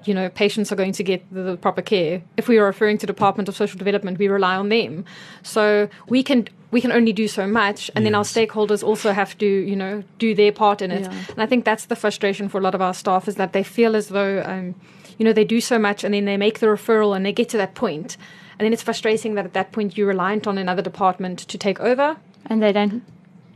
you 0.05 0.15
know 0.15 0.29
patients 0.29 0.73
are 0.73 0.77
going 0.77 0.93
to 0.93 1.03
get 1.03 1.23
the, 1.33 1.43
the, 1.43 1.57
proper 1.57 1.83
care. 1.83 2.23
If 2.37 2.49
we 2.49 2.59
are 2.59 2.65
referring 2.65 2.99
to 2.99 3.07
department 3.07 3.49
of 3.49 3.57
social 3.57 3.79
development 3.79 4.19
we 4.19 4.29
rely 4.29 4.57
on 4.57 4.69
them. 4.69 5.05
So 5.43 5.89
we 6.09 6.23
can 6.23 6.49
we 6.71 6.81
can 6.81 6.93
only 6.93 7.13
do 7.13 7.29
so 7.29 7.47
much 7.47 7.91
and 7.95 8.05
yes. 8.05 8.07
then 8.07 8.15
our 8.15 8.25
stakeholders 8.25 8.83
also 8.83 9.13
have 9.13 9.37
to 9.39 9.47
you 9.47 9.77
know 9.77 10.03
do 10.19 10.35
their 10.35 10.53
part 10.53 10.83
in 10.83 10.91
it. 10.91 11.03
Yeah. 11.03 11.25
and 11.29 11.43
i 11.43 11.47
think 11.47 11.65
that's 11.65 11.87
the 11.87 11.97
frustration 11.97 12.49
for 12.49 12.59
a 12.59 12.61
lot 12.61 12.75
of 12.75 12.83
our 12.83 12.95
staff 12.95 13.29
is 13.29 13.37
that 13.37 13.53
they 13.53 13.63
feel 13.63 13.97
as 13.97 14.09
though 14.09 14.43
um, 14.45 14.75
you 15.19 15.25
know 15.25 15.33
they 15.33 15.45
do 15.45 15.61
so 15.61 15.79
much 15.79 16.05
and 16.05 16.15
then 16.15 16.25
they 16.25 16.37
make 16.37 16.61
the 16.61 16.67
referral 16.67 17.15
and 17.15 17.25
they 17.27 17.33
get 17.33 17.49
to 17.51 17.57
that 17.57 17.75
point. 17.75 18.17
And 18.59 18.67
then 18.67 18.73
it's 18.73 18.83
frustrating 18.83 19.35
that 19.35 19.45
at 19.45 19.53
that 19.53 19.71
point 19.71 19.97
you're 19.97 20.09
reliant 20.09 20.49
on 20.49 20.59
another 20.59 20.83
department 20.83 21.39
to 21.41 21.57
take 21.57 21.79
over. 21.79 22.17
And 22.47 22.61
they 22.61 22.73
don't 22.73 23.05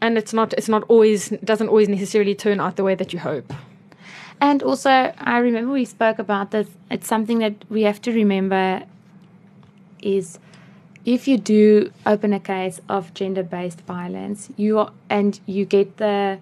and 0.00 0.18
it's 0.18 0.34
not 0.34 0.52
it's 0.54 0.68
not 0.68 0.82
always 0.88 1.30
doesn't 1.44 1.68
always 1.68 1.88
necessarily 1.88 2.34
turn 2.34 2.60
out 2.60 2.76
the 2.76 2.84
way 2.84 2.94
that 2.94 3.12
you 3.12 3.18
hope 3.18 3.52
and 4.40 4.62
also, 4.62 5.12
I 5.18 5.38
remember 5.38 5.72
we 5.72 5.84
spoke 5.84 6.18
about 6.18 6.50
this. 6.50 6.68
It's 6.90 7.06
something 7.06 7.38
that 7.38 7.54
we 7.68 7.82
have 7.82 8.00
to 8.02 8.12
remember 8.12 8.84
is 10.02 10.38
if 11.04 11.26
you 11.26 11.38
do 11.38 11.92
open 12.06 12.32
a 12.32 12.40
case 12.40 12.80
of 12.88 13.12
gender-based 13.14 13.80
violence, 13.82 14.50
you 14.56 14.78
are, 14.78 14.92
and 15.10 15.38
you 15.46 15.64
get 15.64 15.96
the 15.96 16.38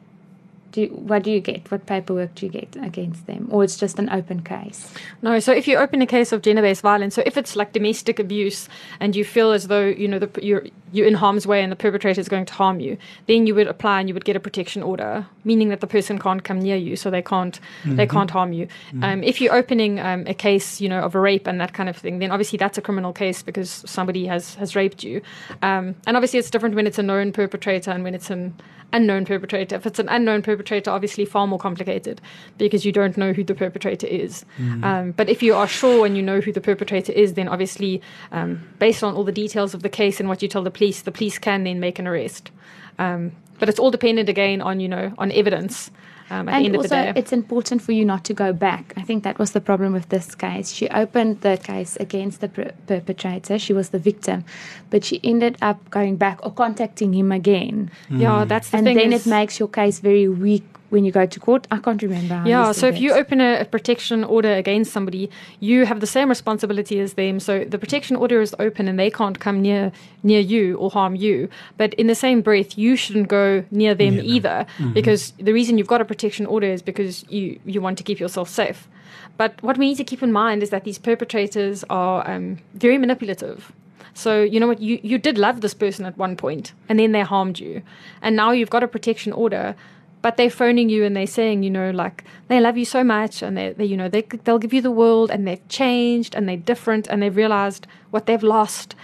do 0.73 0.83
you, 0.83 0.89
what 0.89 1.23
do 1.23 1.31
you 1.31 1.41
get? 1.41 1.71
What 1.71 1.87
paperwork 1.87 2.35
do 2.35 2.47
you 2.47 2.53
get 2.53 2.77
against 2.83 3.27
them? 3.27 3.49
Or 3.51 3.65
it's 3.65 3.77
just 3.77 3.99
an 3.99 4.09
open 4.11 4.43
case? 4.43 4.93
No, 5.23 5.39
so 5.41 5.53
if 5.53 5.67
you 5.67 5.77
open 5.77 6.01
a 6.03 6.07
case 6.07 6.33
of 6.33 6.43
gender-based 6.43 6.83
violence, 6.83 7.15
so 7.15 7.23
if 7.27 7.37
it's 7.37 7.57
like 7.57 7.73
domestic 7.73 8.19
abuse 8.19 8.69
and 9.01 9.17
you 9.17 9.25
feel 9.25 9.53
as 9.53 9.69
though, 9.69 9.87
you 9.87 10.07
know, 10.07 10.19
the, 10.19 10.31
you're, 10.43 10.65
you're 10.93 11.07
in 11.07 11.15
harm's 11.15 11.47
way 11.47 11.63
and 11.63 11.73
the 11.73 11.77
perpetrator 11.77 12.21
is 12.21 12.29
going 12.29 12.45
to 12.47 12.55
harm 12.55 12.81
you, 12.81 12.97
then 13.27 13.47
you 13.47 13.55
would 13.55 13.67
apply 13.67 14.01
and 14.01 14.09
you 14.09 14.15
would 14.15 14.25
get 14.25 14.37
a 14.37 14.41
protection 14.41 14.83
order, 14.83 15.27
meaning 15.45 15.69
that 15.69 15.81
the 15.81 15.87
person 15.87 16.19
can't 16.19 16.45
come 16.45 16.61
near 16.61 16.77
you, 16.77 16.97
so 16.97 17.11
they 17.11 17.23
can't, 17.23 17.61
mm-hmm. 17.83 17.97
they 17.97 18.07
can't 18.07 18.31
harm 18.31 18.53
you. 18.53 18.67
Mm-hmm. 18.67 19.05
Um, 19.05 19.23
if 19.25 19.41
you're 19.41 19.55
opening 19.55 19.99
um, 20.01 20.27
a 20.27 20.35
case, 20.35 20.81
you 20.81 20.89
know, 20.89 21.01
of 21.01 21.15
a 21.15 21.21
rape 21.21 21.47
and 21.47 21.61
that 21.61 21.73
kind 21.73 21.89
of 21.89 21.97
thing, 21.97 22.19
then 22.21 22.31
obviously 22.31 22.59
that's 22.59 22.79
a 22.79 22.83
criminal 22.83 23.13
case 23.13 23.43
because 23.43 23.83
somebody 23.87 24.27
has, 24.27 24.55
has 24.55 24.77
raped 24.77 25.03
you. 25.03 25.21
Um, 25.63 25.97
and 26.07 26.17
obviously 26.17 26.39
it's 26.39 26.51
different 26.51 26.75
when 26.75 26.87
it's 26.87 26.99
a 26.99 27.03
known 27.03 27.33
perpetrator 27.33 27.91
and 27.91 28.05
when 28.05 28.15
it's 28.15 28.31
an 28.31 28.55
unknown 28.93 29.25
perpetrator. 29.25 29.77
If 29.77 29.87
it's 29.87 29.99
an 29.99 30.09
unknown 30.09 30.43
perpetrator, 30.43 30.91
obviously 30.91 31.25
far 31.25 31.47
more 31.47 31.59
complicated 31.59 32.21
because 32.59 32.85
you 32.85 32.93
don't 32.93 33.17
know 33.17 33.33
who 33.33 33.45
the 33.45 33.55
perpetrator 33.55 34.07
is. 34.07 34.45
Mm. 34.59 34.85
Um, 34.85 35.11
but 35.13 35.29
if 35.29 35.43
you 35.43 35.55
are 35.55 35.69
sure 35.69 36.07
and 36.07 36.17
you 36.17 36.23
know 36.23 36.41
who 36.41 36.53
the 36.53 36.61
perpetrator 36.61 37.13
is, 37.13 37.35
then 37.35 37.49
obviously, 37.49 38.03
um, 38.33 38.67
based 38.79 39.03
on 39.03 39.15
all 39.15 39.25
the 39.25 39.33
details 39.33 39.75
of 39.75 39.83
the 39.83 39.89
case 39.89 40.21
and 40.21 40.29
what 40.29 40.43
you 40.43 40.49
tell 40.49 40.63
the 40.63 40.71
police, 40.71 41.03
the 41.03 41.13
police 41.13 41.39
can 41.39 41.65
then 41.65 41.81
make 41.81 41.99
an 41.99 42.07
arrest. 42.07 42.51
Um, 42.99 43.33
but 43.59 43.69
it's 43.69 43.79
all 43.79 43.91
dependent 43.91 44.29
again 44.29 44.61
on 44.61 44.81
you 44.81 44.89
know 44.89 45.13
on 45.19 45.31
evidence 45.33 45.91
um, 46.31 46.49
at 46.49 46.55
and 46.55 46.65
the 46.65 46.69
end 46.69 46.77
also, 46.77 46.85
of 46.85 47.07
the 47.07 47.13
day. 47.13 47.21
It's 47.21 47.33
important 47.33 47.83
for 47.83 47.93
you 47.93 48.05
not 48.05 48.25
to 48.25 48.35
go 48.35 48.53
back. 48.53 48.95
I 48.97 49.03
think 49.03 49.25
that 49.25 49.39
was 49.39 49.51
the 49.51 49.61
problem 49.61 49.93
with 49.93 50.09
this 50.09 50.35
case. 50.35 50.71
She 50.71 50.89
opened 50.89 51.41
the 51.41 51.59
case 51.63 51.97
against 51.97 52.41
the 52.41 52.49
per- 52.49 52.73
perpetrator. 52.87 53.59
She 53.59 53.73
was 53.73 53.91
the 53.91 53.99
victim, 53.99 54.45
but 54.91 55.05
she 55.05 55.21
ended 55.25 55.59
up 55.61 55.91
going 55.91 56.17
back 56.17 56.45
or 56.45 56.53
contacting 56.53 57.13
him 57.13 57.33
again. 57.33 57.91
Mm. 58.09 58.21
Yeah, 58.21 58.45
that's 58.45 58.71
the 58.71 58.79
and 58.79 58.87
thing. 58.87 58.99
And 58.99 59.13
then 59.13 59.21
it 59.21 59.27
makes 59.27 59.59
your 59.59 59.69
case 59.69 59.99
very 59.99 60.29
weak 60.29 60.65
when 60.91 61.05
you 61.05 61.13
go 61.13 61.25
to 61.25 61.41
court. 61.41 61.67
I 61.71 61.79
can't 61.79 62.03
remember. 62.03 62.43
yeah, 62.47 62.73
so 62.73 62.87
if 62.87 63.01
you 63.01 63.13
open 63.13 63.41
a, 63.41 63.61
a, 63.61 63.65
protection 63.65 64.25
order 64.25 64.53
against 64.53 64.93
somebody, 64.93 65.31
you 65.61 65.87
have 65.87 66.01
the 66.01 66.07
same 66.07 66.29
responsibility 66.29 67.01
as 67.01 67.15
them. 67.15 67.41
So 67.41 67.65
the 67.65 67.79
protection 67.79 68.17
order 68.17 68.41
is 68.41 68.55
open 68.59 68.89
and 68.89 68.99
they 68.99 69.11
can't 69.11 69.39
come 69.41 69.63
near 69.63 69.93
near 70.23 70.41
you 70.41 70.77
or 70.77 70.91
harm 70.91 71.17
you. 71.17 71.49
But 71.77 71.95
in 71.95 72.07
the 72.07 72.15
same 72.15 72.43
breath, 72.43 72.77
you 72.77 72.97
shouldn't 72.97 73.29
go 73.29 73.65
near 73.71 73.95
them 73.95 74.17
near 74.17 74.25
either 74.25 74.49
them. 74.49 74.67
Mm-hmm. 74.79 74.93
because 74.93 75.33
the 75.39 75.53
reason 75.53 75.79
you've 75.79 75.87
got 75.87 76.01
a 76.01 76.05
protection 76.05 76.47
order 76.47 76.67
is 76.67 76.83
because 76.83 77.25
you 77.31 77.59
you 77.65 77.81
want 77.81 77.97
to 77.99 78.05
keep 78.05 78.21
yourself 78.21 78.49
safe. 78.49 78.89
But 79.37 79.63
what 79.63 79.79
we 79.79 79.87
need 79.89 79.97
to 79.97 80.05
keep 80.05 80.23
in 80.23 80.33
mind 80.33 80.63
is 80.63 80.71
that 80.71 80.85
these 80.85 80.99
perpetrators 80.99 81.85
are 81.89 82.29
um, 82.31 82.59
very 82.75 82.99
manipulative. 82.99 83.73
So, 84.15 84.43
you 84.43 84.61
know 84.61 84.67
what, 84.67 84.81
you, 84.81 85.01
you 85.03 85.19
did 85.19 85.39
love 85.39 85.61
this 85.61 85.75
person 85.75 86.05
at 86.05 86.17
one 86.19 86.37
point 86.37 86.73
and 86.89 86.99
then 86.99 87.13
they 87.13 87.23
harmed 87.23 87.59
you. 87.59 87.83
And 88.23 88.37
now 88.37 88.51
you've 88.51 88.71
got 88.71 88.83
a 88.83 88.89
protection 88.89 89.33
order 89.33 89.75
but 90.23 90.37
they're 90.37 90.51
phoning 90.51 90.89
you 90.89 91.05
and 91.05 91.17
they're 91.17 91.27
saying, 91.27 91.63
you 91.63 91.71
know, 91.71 91.91
like 91.91 92.25
they 92.49 92.61
love 92.61 92.77
you 92.77 92.85
so 92.85 93.03
much 93.03 93.43
and 93.43 93.57
they, 93.57 93.73
they 93.73 93.85
you 93.85 93.97
know, 93.97 94.09
they, 94.09 94.23
they'll 94.45 94.59
give 94.59 94.73
you 94.73 94.83
the 94.83 94.91
world 94.91 95.31
and 95.31 95.47
they've 95.47 95.67
changed 95.69 96.35
and 96.35 96.49
they're 96.49 96.57
different 96.57 97.07
and 97.09 97.23
they've 97.23 97.37
realized 97.37 97.87
what 98.11 98.27
they've 98.27 98.43
lost. 98.43 98.95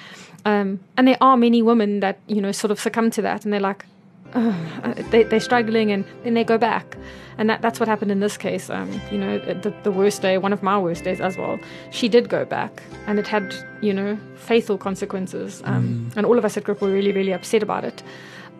Um, 0.44 0.80
and 0.96 1.08
there 1.08 1.16
are 1.20 1.36
many 1.36 1.62
women 1.62 2.00
that, 2.00 2.18
you 2.26 2.40
know, 2.40 2.52
sort 2.52 2.70
of 2.70 2.78
succumb 2.78 3.10
to 3.12 3.22
that 3.22 3.44
and 3.44 3.52
they're 3.52 3.60
like, 3.60 3.86
oh, 4.34 4.94
they, 5.10 5.22
they're 5.22 5.40
struggling 5.40 5.90
and 5.90 6.04
then 6.22 6.34
they 6.34 6.44
go 6.44 6.58
back. 6.58 6.96
And 7.38 7.50
that, 7.50 7.62
that's 7.62 7.80
what 7.80 7.88
happened 7.88 8.10
in 8.10 8.20
this 8.20 8.36
case. 8.36 8.70
Um, 8.70 9.00
you 9.10 9.18
know, 9.18 9.38
the, 9.38 9.74
the 9.82 9.90
worst 9.90 10.22
day, 10.22 10.38
one 10.38 10.52
of 10.52 10.62
my 10.62 10.78
worst 10.78 11.04
days 11.04 11.20
as 11.20 11.36
well. 11.36 11.58
She 11.90 12.08
did 12.08 12.28
go 12.28 12.44
back 12.44 12.82
and 13.06 13.18
it 13.18 13.26
had, 13.26 13.54
you 13.82 13.92
know, 13.92 14.18
fatal 14.36 14.78
consequences. 14.78 15.62
Um, 15.64 16.10
mm. 16.10 16.16
And 16.16 16.26
all 16.26 16.38
of 16.38 16.44
us 16.44 16.56
at 16.56 16.64
Grip 16.64 16.80
were 16.80 16.90
really, 16.90 17.12
really 17.12 17.32
upset 17.32 17.62
about 17.62 17.84
it. 17.84 18.02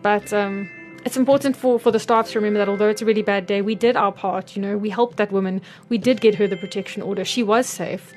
But, 0.01 0.31
um, 0.33 0.69
it's 1.07 1.15
important 1.15 1.55
for, 1.55 1.79
for 1.79 1.89
the 1.89 2.01
staff 2.01 2.31
to 2.31 2.37
remember 2.37 2.59
that 2.59 2.67
although 2.67 2.89
it's 2.89 3.01
a 3.01 3.05
really 3.05 3.21
bad 3.21 3.45
day, 3.45 3.61
we 3.61 3.75
did 3.75 3.95
our 3.95 4.11
part. 4.11 4.57
You 4.57 4.61
know, 4.61 4.77
we 4.77 4.89
helped 4.89 5.15
that 5.15 5.31
woman. 5.31 5.61
We 5.87 5.97
did 5.97 6.19
get 6.19 6.35
her 6.35 6.47
the 6.47 6.57
protection 6.57 7.01
order. 7.01 7.23
She 7.23 7.43
was 7.43 7.65
safe, 7.65 8.11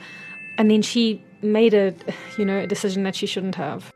and 0.58 0.68
then 0.68 0.82
she 0.82 1.22
made 1.40 1.72
a, 1.72 1.94
you 2.36 2.44
know, 2.44 2.58
a 2.58 2.66
decision 2.66 3.04
that 3.04 3.14
she 3.14 3.26
shouldn't 3.26 3.54
have. 3.54 3.92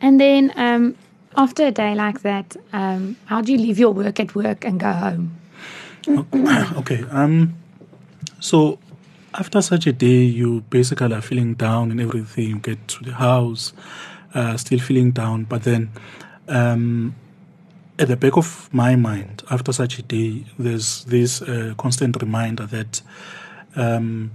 And 0.00 0.20
then 0.20 0.52
um, 0.54 0.94
after 1.36 1.66
a 1.66 1.72
day 1.72 1.96
like 1.96 2.22
that, 2.22 2.56
um, 2.72 3.16
how 3.24 3.40
do 3.40 3.50
you 3.50 3.58
leave 3.58 3.80
your 3.80 3.90
work 3.90 4.20
at 4.20 4.36
work 4.36 4.64
and 4.64 4.78
go 4.78 4.92
home? 4.92 5.36
okay. 6.76 7.02
Um, 7.10 7.56
so 8.38 8.78
after 9.38 9.62
such 9.62 9.86
a 9.86 9.92
day, 9.92 10.24
you 10.24 10.62
basically 10.70 11.12
are 11.14 11.20
feeling 11.20 11.54
down 11.54 11.90
and 11.90 12.00
everything. 12.00 12.48
You 12.48 12.58
get 12.58 12.88
to 12.88 13.04
the 13.04 13.12
house, 13.12 13.72
uh, 14.34 14.56
still 14.56 14.78
feeling 14.78 15.12
down. 15.12 15.44
But 15.44 15.62
then, 15.64 15.90
um, 16.48 17.14
at 17.98 18.08
the 18.08 18.16
back 18.16 18.36
of 18.36 18.68
my 18.72 18.96
mind, 18.96 19.42
after 19.50 19.72
such 19.72 19.98
a 19.98 20.02
day, 20.02 20.44
there's 20.58 21.04
this 21.04 21.42
uh, 21.42 21.74
constant 21.78 22.20
reminder 22.20 22.66
that 22.66 23.02
um, 23.74 24.30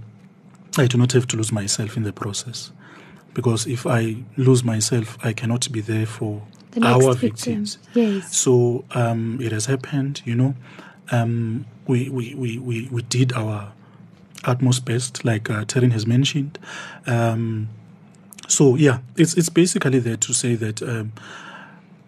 I 0.78 0.86
do 0.86 0.98
not 0.98 1.12
have 1.12 1.26
to 1.28 1.36
lose 1.36 1.52
myself 1.52 1.96
in 1.96 2.02
the 2.02 2.12
process. 2.12 2.72
Because 3.34 3.66
if 3.66 3.86
I 3.86 4.16
lose 4.36 4.62
myself, 4.62 5.16
I 5.24 5.32
cannot 5.32 5.70
be 5.72 5.80
there 5.80 6.06
for 6.06 6.42
our 6.82 7.14
victim. 7.14 7.30
victims. 7.30 7.78
Yes. 7.94 8.36
So 8.36 8.84
um, 8.92 9.38
it 9.40 9.52
has 9.52 9.66
happened, 9.66 10.22
you 10.24 10.34
know. 10.34 10.54
Um, 11.10 11.66
we, 11.86 12.08
we, 12.08 12.34
we, 12.34 12.58
we, 12.58 12.88
we 12.90 13.02
did 13.02 13.32
our 13.32 13.72
utmost 14.44 14.84
best, 14.84 15.24
like 15.24 15.50
uh, 15.50 15.64
has 15.68 16.06
mentioned. 16.06 16.58
Um, 17.06 17.68
so 18.48 18.76
yeah, 18.76 18.98
it's 19.16 19.34
it's 19.34 19.48
basically 19.48 19.98
there 19.98 20.16
to 20.16 20.32
say 20.32 20.54
that 20.56 20.82
um, 20.82 21.12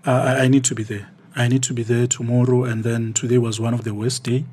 I, 0.04 0.44
I, 0.44 0.48
need 0.48 0.64
to 0.64 0.74
be 0.74 0.82
there. 0.82 1.08
I 1.36 1.48
need 1.48 1.62
to 1.64 1.72
be 1.72 1.82
there 1.82 2.06
tomorrow, 2.06 2.64
and 2.64 2.84
then 2.84 3.12
today 3.12 3.38
was 3.38 3.58
one 3.60 3.74
of 3.74 3.84
the 3.84 3.94
worst 3.94 4.24
day. 4.24 4.44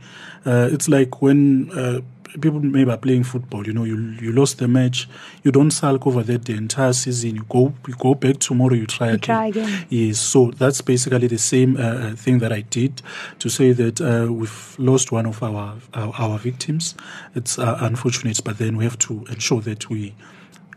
Uh, 0.45 0.69
it's 0.71 0.87
like 0.87 1.21
when 1.21 1.71
uh, 1.71 2.01
people 2.39 2.59
maybe 2.59 2.89
are 2.89 2.97
playing 2.97 3.23
football. 3.23 3.65
You 3.65 3.73
know, 3.73 3.83
you 3.83 3.97
you 4.21 4.31
lost 4.31 4.57
the 4.59 4.67
match. 4.67 5.07
You 5.43 5.51
don't 5.51 5.71
sulk 5.71 6.07
over 6.07 6.23
that 6.23 6.45
the 6.45 6.53
entire 6.53 6.93
season. 6.93 7.35
You 7.35 7.45
go 7.49 7.73
you 7.87 7.95
go 7.95 8.13
back 8.15 8.39
tomorrow. 8.39 8.73
You 8.73 8.85
try 8.85 9.07
you 9.07 9.13
again. 9.15 9.35
Try 9.35 9.47
again. 9.47 9.85
Yes. 9.89 10.19
So 10.19 10.51
that's 10.51 10.81
basically 10.81 11.27
the 11.27 11.37
same 11.37 11.77
uh, 11.77 11.81
uh, 11.81 12.15
thing 12.15 12.39
that 12.39 12.51
I 12.51 12.61
did 12.61 13.01
to 13.39 13.49
say 13.49 13.73
that 13.73 14.01
uh, 14.01 14.31
we've 14.31 14.75
lost 14.79 15.11
one 15.11 15.25
of 15.25 15.41
our 15.43 15.75
our, 15.93 16.13
our 16.17 16.39
victims. 16.39 16.95
It's 17.35 17.59
uh, 17.59 17.77
unfortunate, 17.81 18.41
but 18.43 18.57
then 18.57 18.77
we 18.77 18.83
have 18.83 18.99
to 18.99 19.25
ensure 19.29 19.61
that 19.61 19.89
we 19.89 20.15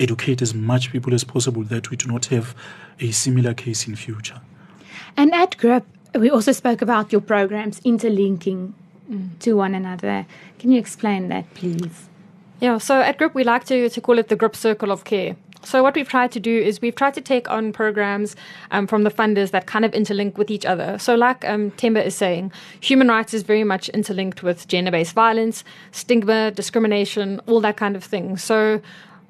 educate 0.01 0.43
as 0.43 0.55
much 0.55 0.91
people 0.91 1.15
as 1.15 1.25
possible 1.25 1.63
that 1.65 1.91
we 1.91 1.97
do 1.97 2.09
not 2.09 2.27
have 2.27 2.55
a 3.01 3.11
similar 3.13 3.55
case 3.55 3.87
in 3.87 3.95
future. 3.95 4.41
And 5.17 5.33
at 5.33 5.57
GRIP, 5.57 5.85
we 6.19 6.31
also 6.31 6.53
spoke 6.53 6.83
about 6.83 7.13
your 7.13 7.21
programs 7.21 7.81
interlinking 7.85 8.75
to 9.41 9.53
one 9.55 9.75
another. 9.75 10.27
Can 10.59 10.71
you 10.71 10.79
explain 10.79 11.29
that, 11.29 11.53
please? 11.55 12.09
Yeah, 12.61 12.79
so 12.79 13.01
at 13.01 13.19
GRIP, 13.19 13.35
we 13.35 13.45
like 13.45 13.65
to, 13.65 13.89
to 13.89 14.01
call 14.01 14.19
it 14.19 14.29
the 14.29 14.37
GRIP 14.37 14.57
Circle 14.57 14.91
of 14.91 15.05
Care. 15.05 15.37
So 15.65 15.83
what 15.83 15.95
we've 15.95 16.09
tried 16.09 16.31
to 16.33 16.41
do 16.41 16.57
is 16.59 16.81
we've 16.81 16.95
tried 16.95 17.15
to 17.15 17.21
take 17.21 17.49
on 17.51 17.73
programs 17.73 18.37
um, 18.71 18.87
from 18.87 19.03
the 19.03 19.11
funders 19.11 19.51
that 19.53 19.67
kind 19.67 19.85
of 19.85 19.93
interlink 19.93 20.37
with 20.37 20.51
each 20.51 20.67
other. 20.67 20.99
So 20.99 21.15
like 21.15 21.45
um, 21.49 21.71
Themba 21.73 22.05
is 22.05 22.15
saying, 22.15 22.53
human 22.81 23.09
rights 23.09 23.33
is 23.33 23.43
very 23.43 23.65
much 23.65 23.89
interlinked 23.91 24.43
with 24.43 24.69
gender-based 24.69 25.15
violence, 25.15 25.65
stigma, 25.91 26.51
discrimination, 26.51 27.41
all 27.47 27.61
that 27.63 27.77
kind 27.79 27.97
of 27.97 28.05
thing. 28.05 28.37
So 28.37 28.83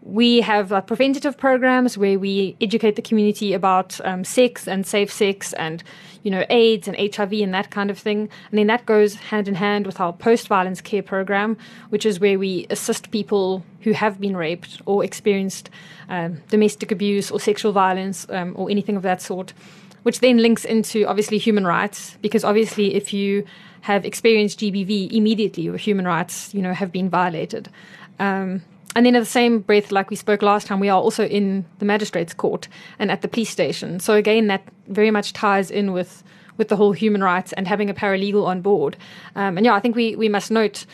we 0.04 0.42
have 0.42 0.70
uh, 0.70 0.82
preventative 0.82 1.36
programs 1.36 1.96
where 1.96 2.18
we 2.18 2.56
educate 2.60 2.94
the 2.94 3.02
community 3.02 3.54
about 3.54 3.98
um, 4.04 4.22
sex 4.22 4.68
and 4.68 4.86
safe 4.86 5.10
sex 5.10 5.54
and 5.54 5.82
you 6.22 6.30
know 6.30 6.44
AIDS 6.50 6.86
and 6.86 6.96
HIV 6.96 7.32
and 7.32 7.54
that 7.54 7.70
kind 7.70 7.90
of 7.90 7.98
thing. 7.98 8.28
And 8.50 8.58
then 8.58 8.66
that 8.66 8.84
goes 8.84 9.14
hand 9.14 9.48
in 9.48 9.54
hand 9.54 9.86
with 9.86 10.00
our 10.00 10.12
post-violence 10.12 10.82
care 10.82 11.02
program, 11.02 11.56
which 11.88 12.04
is 12.04 12.20
where 12.20 12.38
we 12.38 12.66
assist 12.68 13.10
people 13.10 13.64
who 13.80 13.92
have 13.92 14.20
been 14.20 14.36
raped 14.36 14.82
or 14.84 15.02
experienced 15.02 15.70
um, 16.10 16.42
domestic 16.48 16.92
abuse 16.92 17.30
or 17.30 17.40
sexual 17.40 17.72
violence 17.72 18.26
um, 18.28 18.52
or 18.56 18.70
anything 18.70 18.96
of 18.96 19.02
that 19.02 19.22
sort. 19.22 19.54
Which 20.02 20.20
then 20.20 20.36
links 20.36 20.66
into 20.66 21.06
obviously 21.06 21.38
human 21.38 21.66
rights 21.66 22.18
because 22.20 22.44
obviously 22.44 22.94
if 22.94 23.14
you 23.14 23.46
have 23.80 24.04
experienced 24.04 24.60
GBV 24.60 25.12
immediately, 25.12 25.62
your 25.62 25.78
human 25.78 26.04
rights 26.04 26.52
you 26.52 26.60
know 26.60 26.74
have 26.74 26.92
been 26.92 27.08
violated. 27.08 27.70
Um, 28.18 28.62
and 28.94 29.06
then, 29.06 29.16
at 29.16 29.20
the 29.20 29.26
same 29.26 29.60
breath, 29.60 29.90
like 29.90 30.10
we 30.10 30.16
spoke 30.16 30.42
last 30.42 30.66
time, 30.66 30.80
we 30.80 30.88
are 30.88 31.00
also 31.00 31.26
in 31.26 31.64
the 31.78 31.84
magistrates' 31.84 32.34
court 32.34 32.68
and 32.98 33.10
at 33.10 33.22
the 33.22 33.28
police 33.28 33.50
station. 33.50 34.00
So 34.00 34.14
again, 34.14 34.46
that 34.46 34.62
very 34.88 35.10
much 35.10 35.32
ties 35.32 35.70
in 35.70 35.92
with 35.92 36.22
with 36.56 36.68
the 36.68 36.76
whole 36.76 36.92
human 36.92 37.22
rights 37.22 37.52
and 37.54 37.66
having 37.66 37.90
a 37.90 37.94
paralegal 37.94 38.46
on 38.46 38.60
board. 38.60 38.96
Um, 39.34 39.56
and 39.56 39.66
yeah, 39.66 39.74
I 39.74 39.80
think 39.80 39.96
we 39.96 40.14
we 40.16 40.28
must 40.28 40.50
note 40.50 40.86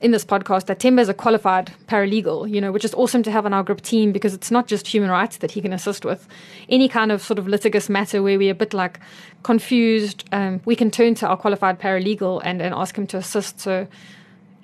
in 0.00 0.10
this 0.10 0.24
podcast 0.24 0.66
that 0.66 0.78
Themba 0.78 1.00
is 1.00 1.08
a 1.08 1.14
qualified 1.14 1.72
paralegal, 1.86 2.50
you 2.50 2.60
know, 2.60 2.70
which 2.70 2.84
is 2.84 2.92
awesome 2.94 3.22
to 3.22 3.30
have 3.30 3.46
on 3.46 3.54
our 3.54 3.62
GRIP 3.62 3.80
team 3.80 4.12
because 4.12 4.34
it's 4.34 4.50
not 4.50 4.66
just 4.66 4.86
human 4.86 5.10
rights 5.10 5.38
that 5.38 5.52
he 5.52 5.62
can 5.62 5.72
assist 5.72 6.04
with. 6.04 6.28
Any 6.68 6.88
kind 6.88 7.10
of 7.10 7.22
sort 7.22 7.38
of 7.38 7.48
litigious 7.48 7.88
matter 7.88 8.22
where 8.22 8.38
we're 8.38 8.52
a 8.52 8.54
bit 8.54 8.74
like 8.74 9.00
confused, 9.42 10.24
um, 10.32 10.60
we 10.64 10.76
can 10.76 10.90
turn 10.90 11.14
to 11.16 11.26
our 11.26 11.36
qualified 11.36 11.80
paralegal 11.80 12.42
and, 12.44 12.60
and 12.60 12.74
ask 12.74 12.96
him 12.96 13.06
to 13.08 13.16
assist. 13.16 13.60
So 13.60 13.86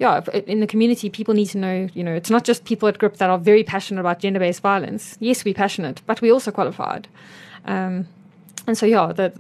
yeah, 0.03 0.21
in 0.49 0.59
the 0.59 0.67
community, 0.67 1.09
people 1.09 1.33
need 1.33 1.47
to 1.47 1.59
know, 1.59 1.89
you 1.95 2.03
know, 2.03 2.13
it's 2.13 2.29
not 2.29 2.43
just 2.43 2.65
people 2.65 2.89
at 2.89 2.99
GRIP 2.99 3.19
that 3.19 3.31
are 3.31 3.39
very 3.39 3.63
passionate 3.63 4.01
about 4.01 4.19
gender 4.19 4.41
based 4.41 4.61
violence. 4.61 5.17
Yes, 5.21 5.45
we're 5.45 5.55
passionate, 5.55 6.03
but 6.07 6.21
we're 6.21 6.33
also 6.33 6.51
qualified. 6.51 7.07
Um, 7.67 8.09
and 8.67 8.77
so, 8.77 8.85
yeah, 8.85 9.13
the, 9.13 9.33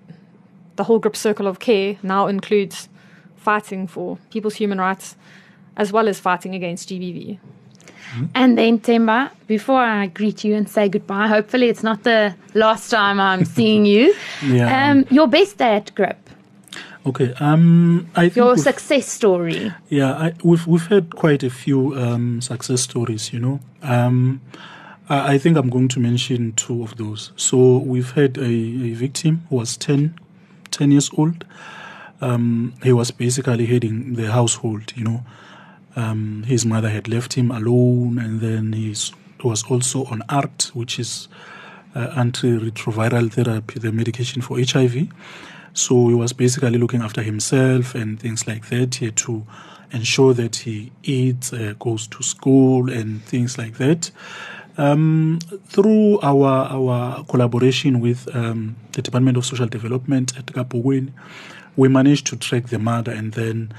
the 0.77 0.85
whole 0.85 1.01
GRIP 1.01 1.16
circle 1.16 1.48
of 1.48 1.59
care 1.59 1.96
now 2.05 2.29
includes 2.29 2.88
fighting 3.37 3.88
for 3.88 4.18
people's 4.31 4.55
human 4.55 4.79
rights 4.79 5.16
as 5.77 5.90
well 5.92 6.07
as 6.07 6.20
fighting 6.20 6.55
against 6.55 6.90
GBV. 6.90 7.40
Mm-hmm. 7.40 8.27
And 8.37 8.57
then, 8.57 8.79
Themba, 8.79 9.33
before 9.48 9.81
I 9.81 10.07
greet 10.07 10.44
you 10.44 10.55
and 10.55 10.68
say 10.68 10.88
goodbye, 10.88 11.27
hopefully 11.27 11.68
it's 11.70 11.83
not 11.83 12.05
the 12.05 12.37
last 12.55 12.88
time 12.88 13.18
I'm 13.18 13.44
seeing 13.57 13.85
you. 13.85 14.14
yeah. 14.46 14.90
Um, 14.90 15.07
your 15.11 15.27
best 15.27 15.59
day 15.59 15.75
at 15.75 15.92
GRIP. 15.92 16.21
Okay. 17.04 17.34
Um, 17.40 18.08
I 18.14 18.28
think 18.28 18.36
your 18.36 18.56
success 18.56 19.08
story. 19.08 19.72
Yeah, 19.88 20.12
I, 20.12 20.34
we've 20.44 20.66
we've 20.66 20.86
had 20.86 21.16
quite 21.16 21.42
a 21.42 21.50
few 21.50 21.96
um, 21.96 22.40
success 22.40 22.82
stories. 22.82 23.32
You 23.32 23.40
know, 23.40 23.60
um, 23.82 24.40
I, 25.08 25.34
I, 25.34 25.38
think 25.38 25.56
I'm 25.56 25.68
going 25.68 25.88
to 25.88 26.00
mention 26.00 26.52
two 26.52 26.82
of 26.82 26.96
those. 26.96 27.32
So 27.34 27.78
we've 27.78 28.12
had 28.12 28.38
a, 28.38 28.44
a 28.44 28.92
victim 28.94 29.46
who 29.50 29.56
was 29.56 29.76
10, 29.76 30.18
10 30.70 30.92
years 30.92 31.10
old. 31.16 31.44
Um, 32.20 32.74
he 32.84 32.92
was 32.92 33.10
basically 33.10 33.66
heading 33.66 34.14
the 34.14 34.30
household. 34.30 34.92
You 34.94 35.04
know, 35.04 35.24
um, 35.96 36.44
his 36.44 36.64
mother 36.64 36.88
had 36.88 37.08
left 37.08 37.32
him 37.32 37.50
alone, 37.50 38.18
and 38.18 38.40
then 38.40 38.74
he 38.74 38.94
was 39.42 39.64
also 39.64 40.04
on 40.04 40.22
ART, 40.28 40.70
which 40.72 41.00
is 41.00 41.26
uh, 41.96 42.06
antiretroviral 42.14 43.32
therapy, 43.32 43.80
the 43.80 43.90
medication 43.90 44.40
for 44.40 44.60
HIV 44.60 45.08
so 45.74 46.08
he 46.08 46.14
was 46.14 46.32
basically 46.32 46.78
looking 46.78 47.02
after 47.02 47.22
himself 47.22 47.94
and 47.94 48.20
things 48.20 48.46
like 48.46 48.68
that. 48.68 48.96
He 48.96 49.06
had 49.06 49.16
to 49.18 49.46
ensure 49.92 50.35
that 50.35 50.56
he 50.56 50.92
eats, 51.02 51.52
uh, 51.52 51.74
goes 51.78 52.06
to 52.08 52.22
school, 52.22 52.90
and 52.90 53.22
things 53.24 53.58
like 53.58 53.78
that. 53.78 54.11
Um, 54.78 55.38
through 55.66 56.18
our 56.20 56.66
our 56.70 57.24
collaboration 57.24 58.00
with 58.00 58.35
um, 58.35 58.76
the 58.92 59.02
Department 59.02 59.37
of 59.37 59.44
Social 59.44 59.66
Development 59.66 60.37
at 60.37 60.46
Kabokweni, 60.46 61.12
we 61.76 61.88
managed 61.88 62.26
to 62.28 62.37
track 62.37 62.68
the 62.68 62.78
mother, 62.78 63.12
and 63.12 63.32
then 63.32 63.72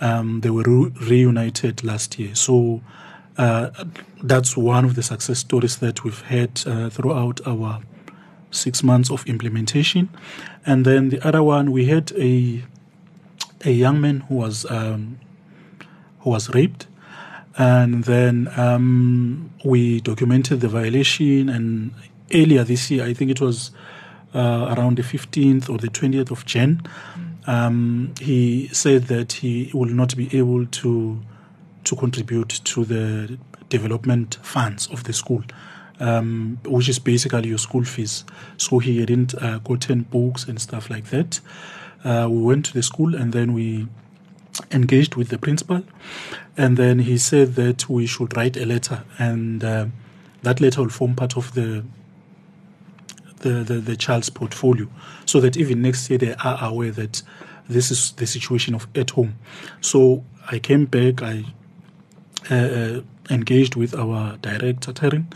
um, 0.00 0.40
they 0.40 0.50
were 0.50 0.62
re- 0.62 0.92
reunited 1.00 1.82
last 1.82 2.18
year. 2.18 2.34
So 2.34 2.80
uh, 3.36 3.70
that's 4.22 4.56
one 4.56 4.84
of 4.84 4.94
the 4.94 5.02
success 5.02 5.38
stories 5.40 5.78
that 5.78 6.04
we've 6.04 6.22
had 6.22 6.62
uh, 6.66 6.90
throughout 6.90 7.40
our 7.46 7.80
six 8.50 8.82
months 8.82 9.10
of 9.10 9.26
implementation. 9.26 10.08
And 10.64 10.84
then 10.84 11.10
the 11.10 11.26
other 11.26 11.42
one, 11.42 11.72
we 11.72 11.86
had 11.86 12.12
a 12.12 12.64
a 13.64 13.70
young 13.70 14.00
man 14.00 14.20
who 14.20 14.36
was 14.36 14.70
um, 14.70 15.18
who 16.20 16.30
was 16.30 16.52
raped, 16.54 16.86
and 17.56 18.04
then 18.04 18.48
um, 18.56 19.50
we 19.64 20.00
documented 20.00 20.60
the 20.60 20.68
violation. 20.68 21.48
And 21.48 21.92
earlier 22.32 22.64
this 22.64 22.90
year, 22.90 23.04
I 23.04 23.14
think 23.14 23.30
it 23.30 23.40
was 23.40 23.70
uh, 24.34 24.74
around 24.76 24.98
the 24.98 25.02
15th 25.02 25.70
or 25.70 25.78
the 25.78 25.88
20th 25.88 26.30
of 26.30 26.44
Jan, 26.44 26.82
um, 27.46 28.12
he 28.20 28.68
said 28.68 29.04
that 29.04 29.32
he 29.32 29.70
will 29.72 29.86
not 29.86 30.16
be 30.16 30.36
able 30.36 30.66
to 30.66 31.20
to 31.84 31.96
contribute 31.96 32.60
to 32.64 32.84
the 32.84 33.38
development 33.70 34.38
funds 34.42 34.88
of 34.88 35.04
the 35.04 35.12
school 35.12 35.42
um, 36.00 36.58
which 36.64 36.88
is 36.88 36.98
basically 36.98 37.48
your 37.48 37.58
school 37.58 37.84
fees. 37.84 38.24
So 38.56 38.78
he 38.78 39.04
didn't 39.04 39.34
uh, 39.42 39.58
gotten 39.58 40.02
books 40.02 40.46
and 40.46 40.60
stuff 40.60 40.90
like 40.90 41.06
that. 41.10 41.40
Uh, 42.04 42.28
we 42.30 42.42
went 42.42 42.64
to 42.66 42.72
the 42.72 42.82
school 42.82 43.14
and 43.14 43.32
then 43.32 43.52
we 43.52 43.88
engaged 44.72 45.14
with 45.14 45.28
the 45.28 45.38
principal, 45.38 45.82
and 46.56 46.76
then 46.76 47.00
he 47.00 47.18
said 47.18 47.54
that 47.54 47.88
we 47.88 48.06
should 48.06 48.36
write 48.36 48.56
a 48.56 48.64
letter, 48.66 49.04
and 49.18 49.62
uh, 49.64 49.86
that 50.42 50.60
letter 50.60 50.82
will 50.82 50.90
form 50.90 51.14
part 51.14 51.36
of 51.36 51.54
the 51.54 51.84
the, 53.40 53.62
the, 53.62 53.74
the 53.74 53.96
child's 53.96 54.30
portfolio, 54.30 54.88
so 55.24 55.40
that 55.40 55.56
even 55.56 55.80
next 55.80 56.10
year 56.10 56.18
they 56.18 56.34
are 56.34 56.58
aware 56.60 56.90
that 56.90 57.22
this 57.68 57.90
is 57.90 58.12
the 58.12 58.26
situation 58.26 58.74
of 58.74 58.88
at 58.96 59.10
home. 59.10 59.38
So 59.80 60.24
I 60.50 60.58
came 60.58 60.86
back, 60.86 61.22
I 61.22 61.44
uh, 62.50 62.54
uh 62.54 63.00
engaged 63.30 63.76
with 63.76 63.94
our 63.94 64.38
director, 64.38 64.92
Tarryn, 64.92 65.26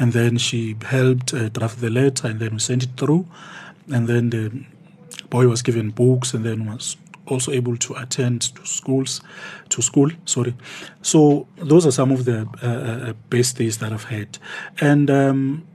and 0.00 0.12
then 0.12 0.38
she 0.38 0.74
helped 0.82 1.34
uh, 1.34 1.50
draft 1.50 1.80
the 1.80 1.90
letter, 1.90 2.26
and 2.26 2.40
then 2.40 2.52
we 2.52 2.58
sent 2.58 2.82
it 2.82 2.90
through, 2.96 3.26
and 3.92 4.08
then 4.08 4.30
the 4.30 4.50
boy 5.28 5.46
was 5.46 5.62
given 5.62 5.90
books, 5.90 6.34
and 6.34 6.44
then 6.44 6.66
was 6.66 6.96
also 7.26 7.52
able 7.52 7.76
to 7.76 7.94
attend 7.94 8.40
to 8.56 8.66
schools, 8.66 9.20
to 9.68 9.82
school. 9.82 10.10
Sorry, 10.24 10.54
so 11.02 11.46
those 11.56 11.86
are 11.86 11.92
some 11.92 12.10
of 12.10 12.24
the 12.24 12.48
uh, 12.62 12.66
uh, 12.66 13.10
uh, 13.10 13.12
best 13.28 13.58
days 13.58 13.78
that 13.78 13.92
I've 13.92 14.04
had, 14.04 14.38
and 14.80 15.10
um, 15.10 15.66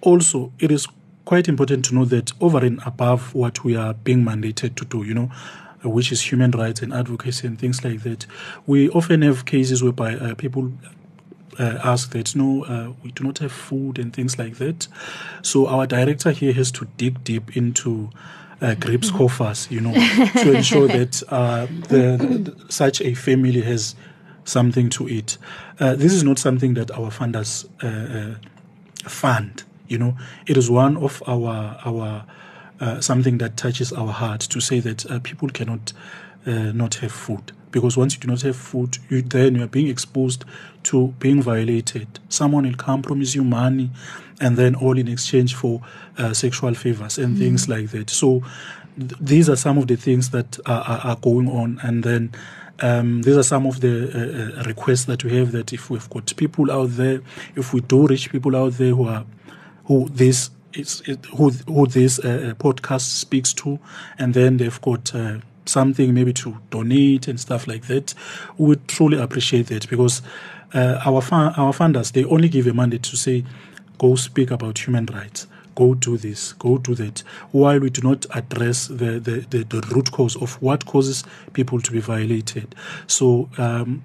also 0.00 0.52
it 0.60 0.70
is 0.70 0.86
quite 1.24 1.48
important 1.48 1.84
to 1.84 1.94
know 1.94 2.04
that 2.04 2.32
over 2.40 2.64
and 2.64 2.80
above 2.86 3.34
what 3.34 3.64
we 3.64 3.76
are 3.76 3.94
being 3.94 4.24
mandated 4.24 4.74
to 4.76 4.84
do, 4.84 5.04
you 5.04 5.14
know, 5.14 5.30
which 5.84 6.12
is 6.12 6.20
human 6.22 6.50
rights 6.52 6.82
and 6.82 6.92
advocacy 6.92 7.46
and 7.46 7.58
things 7.58 7.84
like 7.84 8.02
that. 8.02 8.26
We 8.66 8.88
often 8.90 9.22
have 9.22 9.44
cases 9.44 9.82
whereby 9.82 10.14
uh, 10.14 10.34
people 10.34 10.72
ask 11.60 12.12
that 12.12 12.34
no, 12.34 12.64
uh, 12.64 12.92
we 13.02 13.10
do 13.12 13.24
not 13.24 13.38
have 13.38 13.52
food 13.52 13.98
and 13.98 14.12
things 14.12 14.38
like 14.38 14.56
that. 14.56 14.88
So 15.42 15.66
our 15.66 15.86
director 15.86 16.30
here 16.30 16.52
has 16.52 16.70
to 16.72 16.86
dig 16.96 17.22
deep 17.24 17.56
into 17.56 18.10
uh, 18.60 18.74
GRIP's 18.74 19.08
mm-hmm. 19.08 19.18
coffers, 19.18 19.70
you 19.70 19.80
know, 19.80 19.92
to 20.42 20.52
ensure 20.52 20.88
that 20.98 21.22
uh, 21.28 21.66
the, 21.88 22.16
the, 22.44 22.72
such 22.72 23.00
a 23.00 23.14
family 23.14 23.60
has 23.62 23.94
something 24.44 24.90
to 24.90 25.08
eat. 25.08 25.38
Uh, 25.78 25.94
this 25.94 26.12
is 26.12 26.24
not 26.24 26.38
something 26.38 26.74
that 26.74 26.90
our 26.90 27.10
funders 27.10 27.66
uh, 27.82 28.34
uh, 28.34 29.08
fund. 29.08 29.64
You 29.88 29.98
know, 29.98 30.16
it 30.46 30.56
is 30.56 30.70
one 30.70 30.96
of 30.96 31.22
our 31.26 31.78
our 31.84 32.24
uh, 32.80 33.00
something 33.00 33.38
that 33.38 33.56
touches 33.56 33.92
our 33.92 34.12
heart 34.12 34.40
to 34.40 34.60
say 34.60 34.80
that 34.80 35.22
people 35.24 35.48
cannot 35.48 35.92
not 36.46 36.94
have 36.96 37.12
food 37.12 37.52
because 37.70 37.96
once 37.96 38.14
you 38.14 38.20
do 38.20 38.28
not 38.28 38.42
have 38.42 38.56
food, 38.56 38.98
you, 39.08 39.22
then 39.22 39.54
you 39.54 39.62
are 39.62 39.68
being 39.68 39.88
exposed 39.88 40.44
to 40.84 41.08
being 41.18 41.42
violated. 41.42 42.08
Someone 42.28 42.64
will 42.64 42.74
come, 42.74 43.02
promise 43.02 43.34
you 43.34 43.44
money, 43.44 43.90
and 44.40 44.56
then 44.56 44.74
all 44.74 44.98
in 44.98 45.08
exchange 45.08 45.54
for 45.54 45.82
uh, 46.18 46.32
sexual 46.32 46.74
favors 46.74 47.18
and 47.18 47.36
mm. 47.36 47.38
things 47.38 47.68
like 47.68 47.90
that. 47.90 48.10
So 48.10 48.42
th- 48.98 49.12
these 49.20 49.48
are 49.48 49.56
some 49.56 49.78
of 49.78 49.86
the 49.86 49.96
things 49.96 50.30
that 50.30 50.58
are, 50.66 50.82
are, 50.82 50.98
are 50.98 51.16
going 51.16 51.48
on, 51.48 51.78
and 51.82 52.02
then. 52.02 52.32
Um, 52.82 53.20
these 53.20 53.36
are 53.36 53.42
some 53.42 53.66
of 53.66 53.80
the 53.80 54.08
uh, 54.56 54.60
uh, 54.60 54.62
requests 54.64 55.04
that 55.04 55.22
we 55.22 55.36
have. 55.36 55.52
That 55.52 55.70
if 55.70 55.90
we've 55.90 56.08
got 56.08 56.34
people 56.38 56.72
out 56.72 56.88
there, 56.92 57.20
if 57.54 57.74
we 57.74 57.82
do 57.82 58.06
reach 58.06 58.32
people 58.32 58.56
out 58.56 58.72
there 58.78 58.94
who 58.94 59.06
are, 59.06 59.26
who 59.84 60.08
this 60.08 60.48
is, 60.72 61.02
who 61.36 61.50
who 61.50 61.86
this 61.86 62.18
uh, 62.20 62.28
uh, 62.28 62.54
podcast 62.54 63.02
speaks 63.02 63.52
to, 63.52 63.78
and 64.18 64.32
then 64.32 64.56
they've 64.56 64.80
got 64.80 65.14
uh, 65.14 65.40
something 65.70 66.12
maybe 66.12 66.32
to 66.32 66.56
donate 66.70 67.28
and 67.28 67.38
stuff 67.38 67.66
like 67.66 67.86
that, 67.86 68.14
we 68.58 68.66
would 68.68 68.88
truly 68.88 69.18
appreciate 69.18 69.66
that 69.68 69.88
because 69.88 70.22
uh, 70.74 71.00
our 71.04 71.22
our 71.32 71.72
funders 71.72 72.12
they 72.12 72.24
only 72.24 72.48
give 72.48 72.66
a 72.66 72.74
mandate 72.74 73.02
to 73.02 73.16
say 73.16 73.44
go 73.98 74.16
speak 74.16 74.50
about 74.50 74.78
human 74.78 75.06
rights 75.06 75.46
go 75.74 75.94
do 75.94 76.16
this, 76.18 76.52
go 76.54 76.76
do 76.76 76.94
that, 76.94 77.20
while 77.52 77.78
we 77.80 77.88
do 77.90 78.02
not 78.02 78.26
address 78.34 78.88
the, 78.88 79.18
the, 79.18 79.46
the, 79.50 79.64
the 79.64 79.80
root 79.94 80.10
cause 80.12 80.36
of 80.36 80.60
what 80.60 80.84
causes 80.84 81.24
people 81.54 81.80
to 81.80 81.90
be 81.90 82.00
violated. 82.00 82.74
So, 83.06 83.48
um, 83.56 84.02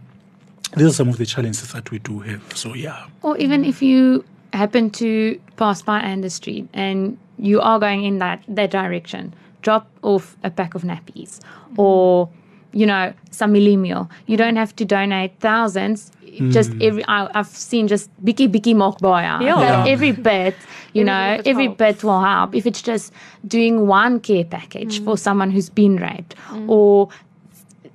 these 0.77 0.87
are 0.87 0.93
some 0.93 1.09
of 1.09 1.17
the 1.17 1.25
challenges 1.25 1.71
that 1.73 1.91
we 1.91 1.99
do 1.99 2.19
have. 2.19 2.41
So, 2.55 2.73
yeah. 2.73 3.05
Or 3.21 3.37
even 3.37 3.65
if 3.65 3.81
you 3.81 4.23
happen 4.53 4.89
to 4.91 5.39
pass 5.57 5.81
by 5.81 5.99
Anders 5.99 6.35
Street 6.35 6.67
and 6.73 7.17
you 7.37 7.59
are 7.61 7.79
going 7.79 8.03
in 8.03 8.19
that, 8.19 8.43
that 8.47 8.71
direction, 8.71 9.33
drop 9.65 9.85
off 10.03 10.37
a 10.43 10.51
pack 10.51 10.75
of 10.75 10.83
nappies 10.83 11.39
or, 11.75 12.29
you 12.71 12.85
know, 12.85 13.13
some 13.31 13.51
meal. 13.51 14.09
You 14.27 14.37
don't 14.37 14.55
have 14.63 14.75
to 14.75 14.85
donate 14.85 15.31
thousands. 15.39 16.11
Mm. 16.25 16.51
Just 16.51 16.71
every 16.81 17.03
I, 17.07 17.29
I've 17.33 17.47
seen 17.47 17.87
just 17.87 18.09
biki 18.23 18.47
biki 18.55 18.75
mock 18.75 18.99
boy. 18.99 19.21
Yeah. 19.21 19.41
Yeah. 19.41 19.85
Every 19.87 20.11
bit, 20.11 20.55
you 20.93 21.01
Every 21.01 21.11
know, 21.11 21.37
bit 21.37 21.47
every 21.51 21.65
helps. 21.65 21.77
bit 21.77 22.03
will 22.03 22.21
help. 22.21 22.55
If 22.55 22.65
it's 22.65 22.81
just 22.81 23.13
doing 23.47 23.87
one 23.87 24.19
care 24.19 24.45
package 24.45 24.99
Mm. 24.99 25.05
for 25.05 25.17
someone 25.17 25.49
who's 25.51 25.69
been 25.69 25.95
raped 25.97 26.35
mm. 26.49 26.69
or 26.69 27.09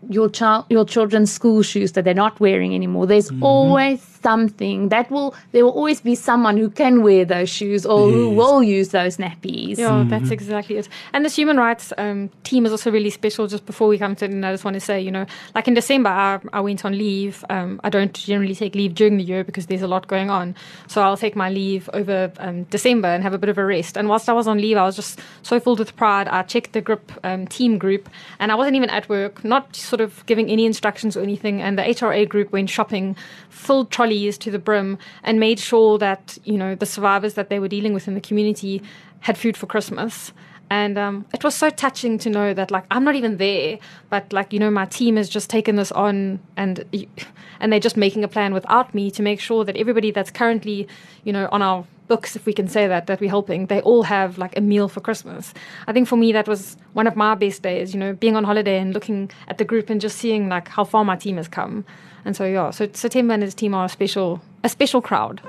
your 0.09 0.29
child 0.29 0.65
your 0.71 0.85
children's 0.85 1.31
school 1.31 1.63
shoes 1.63 1.93
that 1.93 2.05
they're 2.05 2.23
not 2.27 2.41
wearing 2.41 2.75
anymore 2.75 3.07
there's 3.07 3.31
mm-hmm. 3.31 3.43
always 3.51 4.10
something 4.23 4.89
that 4.89 5.11
will 5.11 5.35
there 5.53 5.65
will 5.65 5.73
always 5.73 6.01
be 6.01 6.15
someone 6.15 6.57
who 6.57 6.69
can 6.69 7.03
wear 7.03 7.25
those 7.25 7.49
shoes 7.49 7.87
or 7.87 8.11
who 8.11 8.31
will 8.31 8.63
use 8.63 8.91
those 8.91 9.17
nappies 9.17 9.79
Yeah, 9.79 10.05
that's 10.07 10.31
exactly 10.31 10.77
it. 10.77 10.89
And 11.13 11.25
this 11.25 11.37
human 11.37 11.57
rights 11.57 11.93
um, 11.99 12.31
team 12.45 12.67
is 12.67 12.73
also 12.73 12.91
really 12.91 13.11
special. 13.11 13.47
Just 13.47 13.67
before 13.67 13.89
we 13.89 13.99
come 13.99 14.15
to 14.17 14.25
it, 14.25 14.31
and 14.31 14.45
I 14.45 14.53
just 14.53 14.65
want 14.65 14.75
to 14.75 14.81
say, 14.81 15.01
you 15.01 15.11
know, 15.11 15.27
like 15.55 15.69
in 15.69 15.75
December, 15.75 16.11
I, 16.11 16.41
I 16.53 16.61
went 16.61 16.85
on 16.85 16.97
leave. 16.97 17.45
Um, 17.51 17.81
I 17.85 17.91
don't 17.91 18.13
generally 18.13 18.55
take 18.55 18.75
leave 18.75 18.95
during 18.95 19.17
the 19.17 19.25
year 19.25 19.45
because 19.45 19.67
there's 19.67 19.83
a 19.83 19.89
lot 19.89 20.07
going 20.07 20.31
on. 20.31 20.55
So 20.87 21.03
I'll 21.03 21.17
take 21.17 21.37
my 21.37 21.51
leave 21.51 21.89
over 21.93 22.33
um, 22.39 22.65
December 22.65 23.09
and 23.09 23.23
have 23.23 23.35
a 23.35 23.39
bit 23.39 23.49
of 23.49 23.59
a 23.59 23.65
rest. 23.65 23.97
And 23.97 24.09
whilst 24.09 24.29
I 24.29 24.33
was 24.33 24.47
on 24.47 24.59
leave, 24.59 24.77
I 24.77 24.85
was 24.85 24.97
just 24.97 25.21
so 25.43 25.59
filled 25.61 25.79
with 25.79 25.97
pride. 25.97 26.29
I 26.29 26.43
checked 26.43 26.73
the 26.73 26.81
group 26.81 27.13
um, 27.25 27.47
team 27.47 27.79
group, 27.79 28.09
and 28.39 28.53
I 28.53 28.55
wasn't 28.55 28.77
even 28.77 28.91
at 28.91 29.09
work, 29.09 29.45
not 29.45 29.75
sort 29.77 30.01
of 30.01 30.25
giving 30.27 30.51
any 30.51 30.67
instructions 30.67 31.17
or 31.17 31.23
anything. 31.23 31.63
And 31.63 31.79
the 31.79 31.83
HRA 31.83 32.29
group 32.29 32.53
went 32.53 32.71
shopping, 32.71 33.17
filled 33.49 33.91
to 34.11 34.51
the 34.51 34.59
brim, 34.59 34.99
and 35.23 35.39
made 35.39 35.59
sure 35.59 35.99
that 35.99 36.39
you 36.45 36.59
know 36.59 36.75
the 36.75 36.87
survivors 36.87 37.35
that 37.35 37.49
they 37.49 37.59
were 37.59 37.69
dealing 37.69 37.95
with 37.95 38.09
in 38.09 38.15
the 38.15 38.21
community 38.21 38.83
had 39.21 39.37
food 39.39 39.57
for 39.57 39.67
Christmas. 39.67 40.33
And 40.73 40.97
um, 40.97 41.27
it 41.35 41.43
was 41.43 41.57
so 41.57 41.69
touching 41.69 42.17
to 42.19 42.31
know 42.31 42.55
that, 42.55 42.71
like, 42.71 42.85
I'm 42.93 43.03
not 43.03 43.17
even 43.17 43.39
there, 43.39 43.81
but 44.09 44.33
like, 44.33 44.53
you 44.53 44.61
know, 44.61 44.71
my 44.71 44.85
team 44.85 45.17
has 45.17 45.29
just 45.29 45.51
taken 45.51 45.75
this 45.75 45.91
on, 45.91 46.39
and 46.57 46.85
and 47.61 47.73
they're 47.73 47.81
just 47.81 47.97
making 47.97 48.23
a 48.23 48.29
plan 48.29 48.55
without 48.55 48.95
me 48.95 49.11
to 49.11 49.23
make 49.23 49.41
sure 49.41 49.65
that 49.65 49.77
everybody 49.77 50.13
that's 50.13 50.31
currently, 50.31 50.87
you 51.25 51.33
know, 51.33 51.49
on 51.51 51.61
our 51.61 51.85
books, 52.07 52.35
if 52.35 52.47
we 52.47 52.53
can 52.53 52.69
say 52.69 52.89
that, 52.89 53.07
that 53.07 53.21
we're 53.21 53.31
helping, 53.31 53.67
they 53.67 53.81
all 53.83 54.03
have 54.03 54.37
like 54.39 54.57
a 54.57 54.61
meal 54.61 54.89
for 54.89 55.01
Christmas. 55.01 55.55
I 55.87 55.93
think 55.93 56.09
for 56.09 56.17
me 56.17 56.33
that 56.33 56.49
was 56.49 56.77
one 56.93 57.07
of 57.07 57.15
my 57.15 57.37
best 57.37 57.63
days, 57.63 57.95
you 57.95 58.01
know, 58.01 58.15
being 58.15 58.37
on 58.37 58.45
holiday 58.45 58.79
and 58.79 58.93
looking 58.93 59.31
at 59.47 59.59
the 59.59 59.65
group 59.65 59.91
and 59.91 60.01
just 60.01 60.19
seeing 60.19 60.49
like 60.49 60.69
how 60.69 60.85
far 60.85 61.05
my 61.05 61.17
team 61.17 61.37
has 61.37 61.47
come. 61.47 61.85
And 62.25 62.37
so 62.37 62.45
yeah, 62.45 62.71
so 62.71 62.89
September 62.93 63.35
and 63.35 63.43
his 63.43 63.55
team 63.55 63.75
are 63.75 63.87
a 63.87 63.89
special 63.89 64.41
a 64.63 64.69
special 64.69 65.01
crowd. 65.01 65.41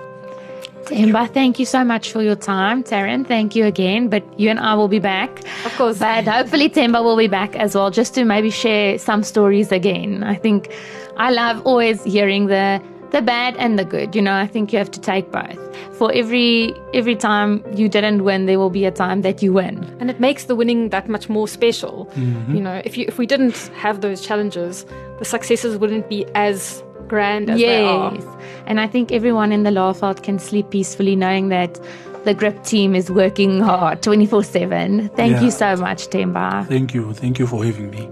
Themba, 0.85 1.31
thank 1.31 1.59
you 1.59 1.65
so 1.65 1.83
much 1.83 2.11
for 2.11 2.21
your 2.21 2.35
time. 2.35 2.83
Tarryn, 2.83 3.25
thank 3.25 3.55
you 3.55 3.65
again. 3.65 4.09
But 4.09 4.23
you 4.39 4.49
and 4.49 4.59
I 4.59 4.73
will 4.73 4.87
be 4.87 4.99
back. 4.99 5.29
Of 5.65 5.75
course. 5.77 5.99
But 5.99 6.25
hopefully 6.25 6.69
Themba 6.69 7.03
will 7.03 7.17
be 7.17 7.27
back 7.27 7.55
as 7.55 7.75
well, 7.75 7.91
just 7.91 8.15
to 8.15 8.25
maybe 8.25 8.49
share 8.49 8.97
some 8.97 9.23
stories 9.23 9.71
again. 9.71 10.23
I 10.23 10.35
think 10.35 10.73
I 11.17 11.29
love 11.31 11.65
always 11.65 12.03
hearing 12.03 12.47
the 12.47 12.81
the 13.11 13.21
bad 13.21 13.55
and 13.57 13.77
the 13.77 13.85
good. 13.85 14.15
You 14.15 14.21
know, 14.21 14.33
I 14.33 14.47
think 14.47 14.71
you 14.73 14.79
have 14.79 14.91
to 14.91 14.99
take 14.99 15.31
both. 15.31 15.59
For 15.97 16.11
every 16.13 16.73
every 16.93 17.15
time 17.15 17.63
you 17.75 17.87
didn't 17.89 18.23
win, 18.23 18.45
there 18.45 18.57
will 18.59 18.69
be 18.69 18.85
a 18.85 18.91
time 18.91 19.21
that 19.21 19.41
you 19.43 19.53
win. 19.53 19.75
and 19.99 20.09
it 20.09 20.19
makes 20.19 20.45
the 20.45 20.55
winning 20.55 20.89
that 20.89 21.07
much 21.09 21.29
more 21.29 21.47
special. 21.47 22.07
Mm-hmm. 22.15 22.55
You 22.55 22.61
know, 22.61 22.81
if 22.85 22.97
you 22.97 23.05
if 23.07 23.17
we 23.17 23.25
didn't 23.25 23.57
have 23.83 24.01
those 24.01 24.21
challenges, 24.21 24.85
the 25.19 25.25
successes 25.25 25.77
wouldn't 25.77 26.07
be 26.09 26.25
as 26.35 26.83
grand 27.07 27.49
as 27.49 27.59
they 27.59 27.83
are. 27.85 28.13
Yes. 28.13 28.25
And 28.65 28.79
I 28.79 28.87
think 28.87 29.11
everyone 29.11 29.51
in 29.51 29.63
the 29.63 29.69
Lowveld 29.71 30.23
can 30.23 30.39
sleep 30.39 30.69
peacefully 30.69 31.15
knowing 31.15 31.49
that 31.49 31.79
the 32.23 32.33
GRIP 32.33 32.63
team 32.63 32.95
is 32.95 33.09
working 33.11 33.59
hard 33.61 34.01
24/7. 34.01 35.09
Thank 35.15 35.33
Yeah. 35.33 35.41
you 35.41 35.51
so 35.51 35.75
much, 35.75 36.07
Themba. 36.09 36.65
Thank 36.67 36.93
you. 36.93 37.13
Thank 37.13 37.39
you 37.39 37.47
for 37.47 37.65
having 37.65 37.89
me. 37.91 38.07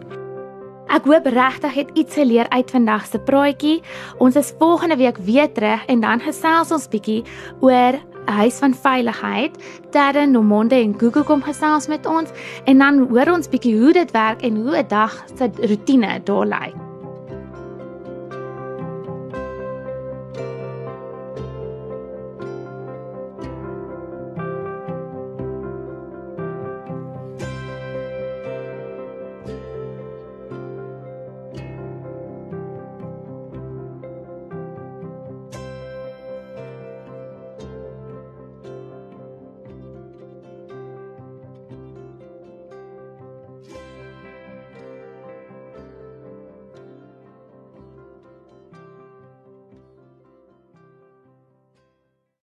Ek 0.89 1.05
hoop 1.05 1.27
regtig 1.29 1.75
het 1.77 1.89
iets 1.93 2.17
geleer 2.17 2.49
uit 2.49 2.71
vandag 2.73 3.05
se 3.05 3.19
praatjie. 3.21 3.75
Ons 4.17 4.35
is 4.39 4.53
volgende 4.57 4.97
week 4.97 5.17
weer 5.21 5.51
terug 5.53 5.85
en 5.85 6.01
dan 6.01 6.23
gesels 6.25 6.71
ons 6.73 6.89
bietjie 6.89 7.21
oor 7.61 7.93
'n 8.25 8.33
huis 8.41 8.57
van 8.57 8.73
veiligheid. 8.73 9.53
Darren 9.91 10.31
Nomonde 10.31 10.75
en 10.75 10.99
Google 10.99 11.23
kom 11.23 11.41
gesels 11.43 11.87
met 11.87 12.05
ons 12.05 12.29
en 12.65 12.77
dan 12.77 13.07
hoor 13.09 13.33
ons 13.33 13.49
bietjie 13.49 13.77
hoe 13.77 13.93
dit 13.93 14.11
werk 14.11 14.41
en 14.41 14.55
hoe 14.55 14.77
'n 14.77 14.87
dag 14.87 15.23
se 15.37 15.49
roetine 15.61 16.21
daar 16.23 16.45
lyk. 16.45 16.88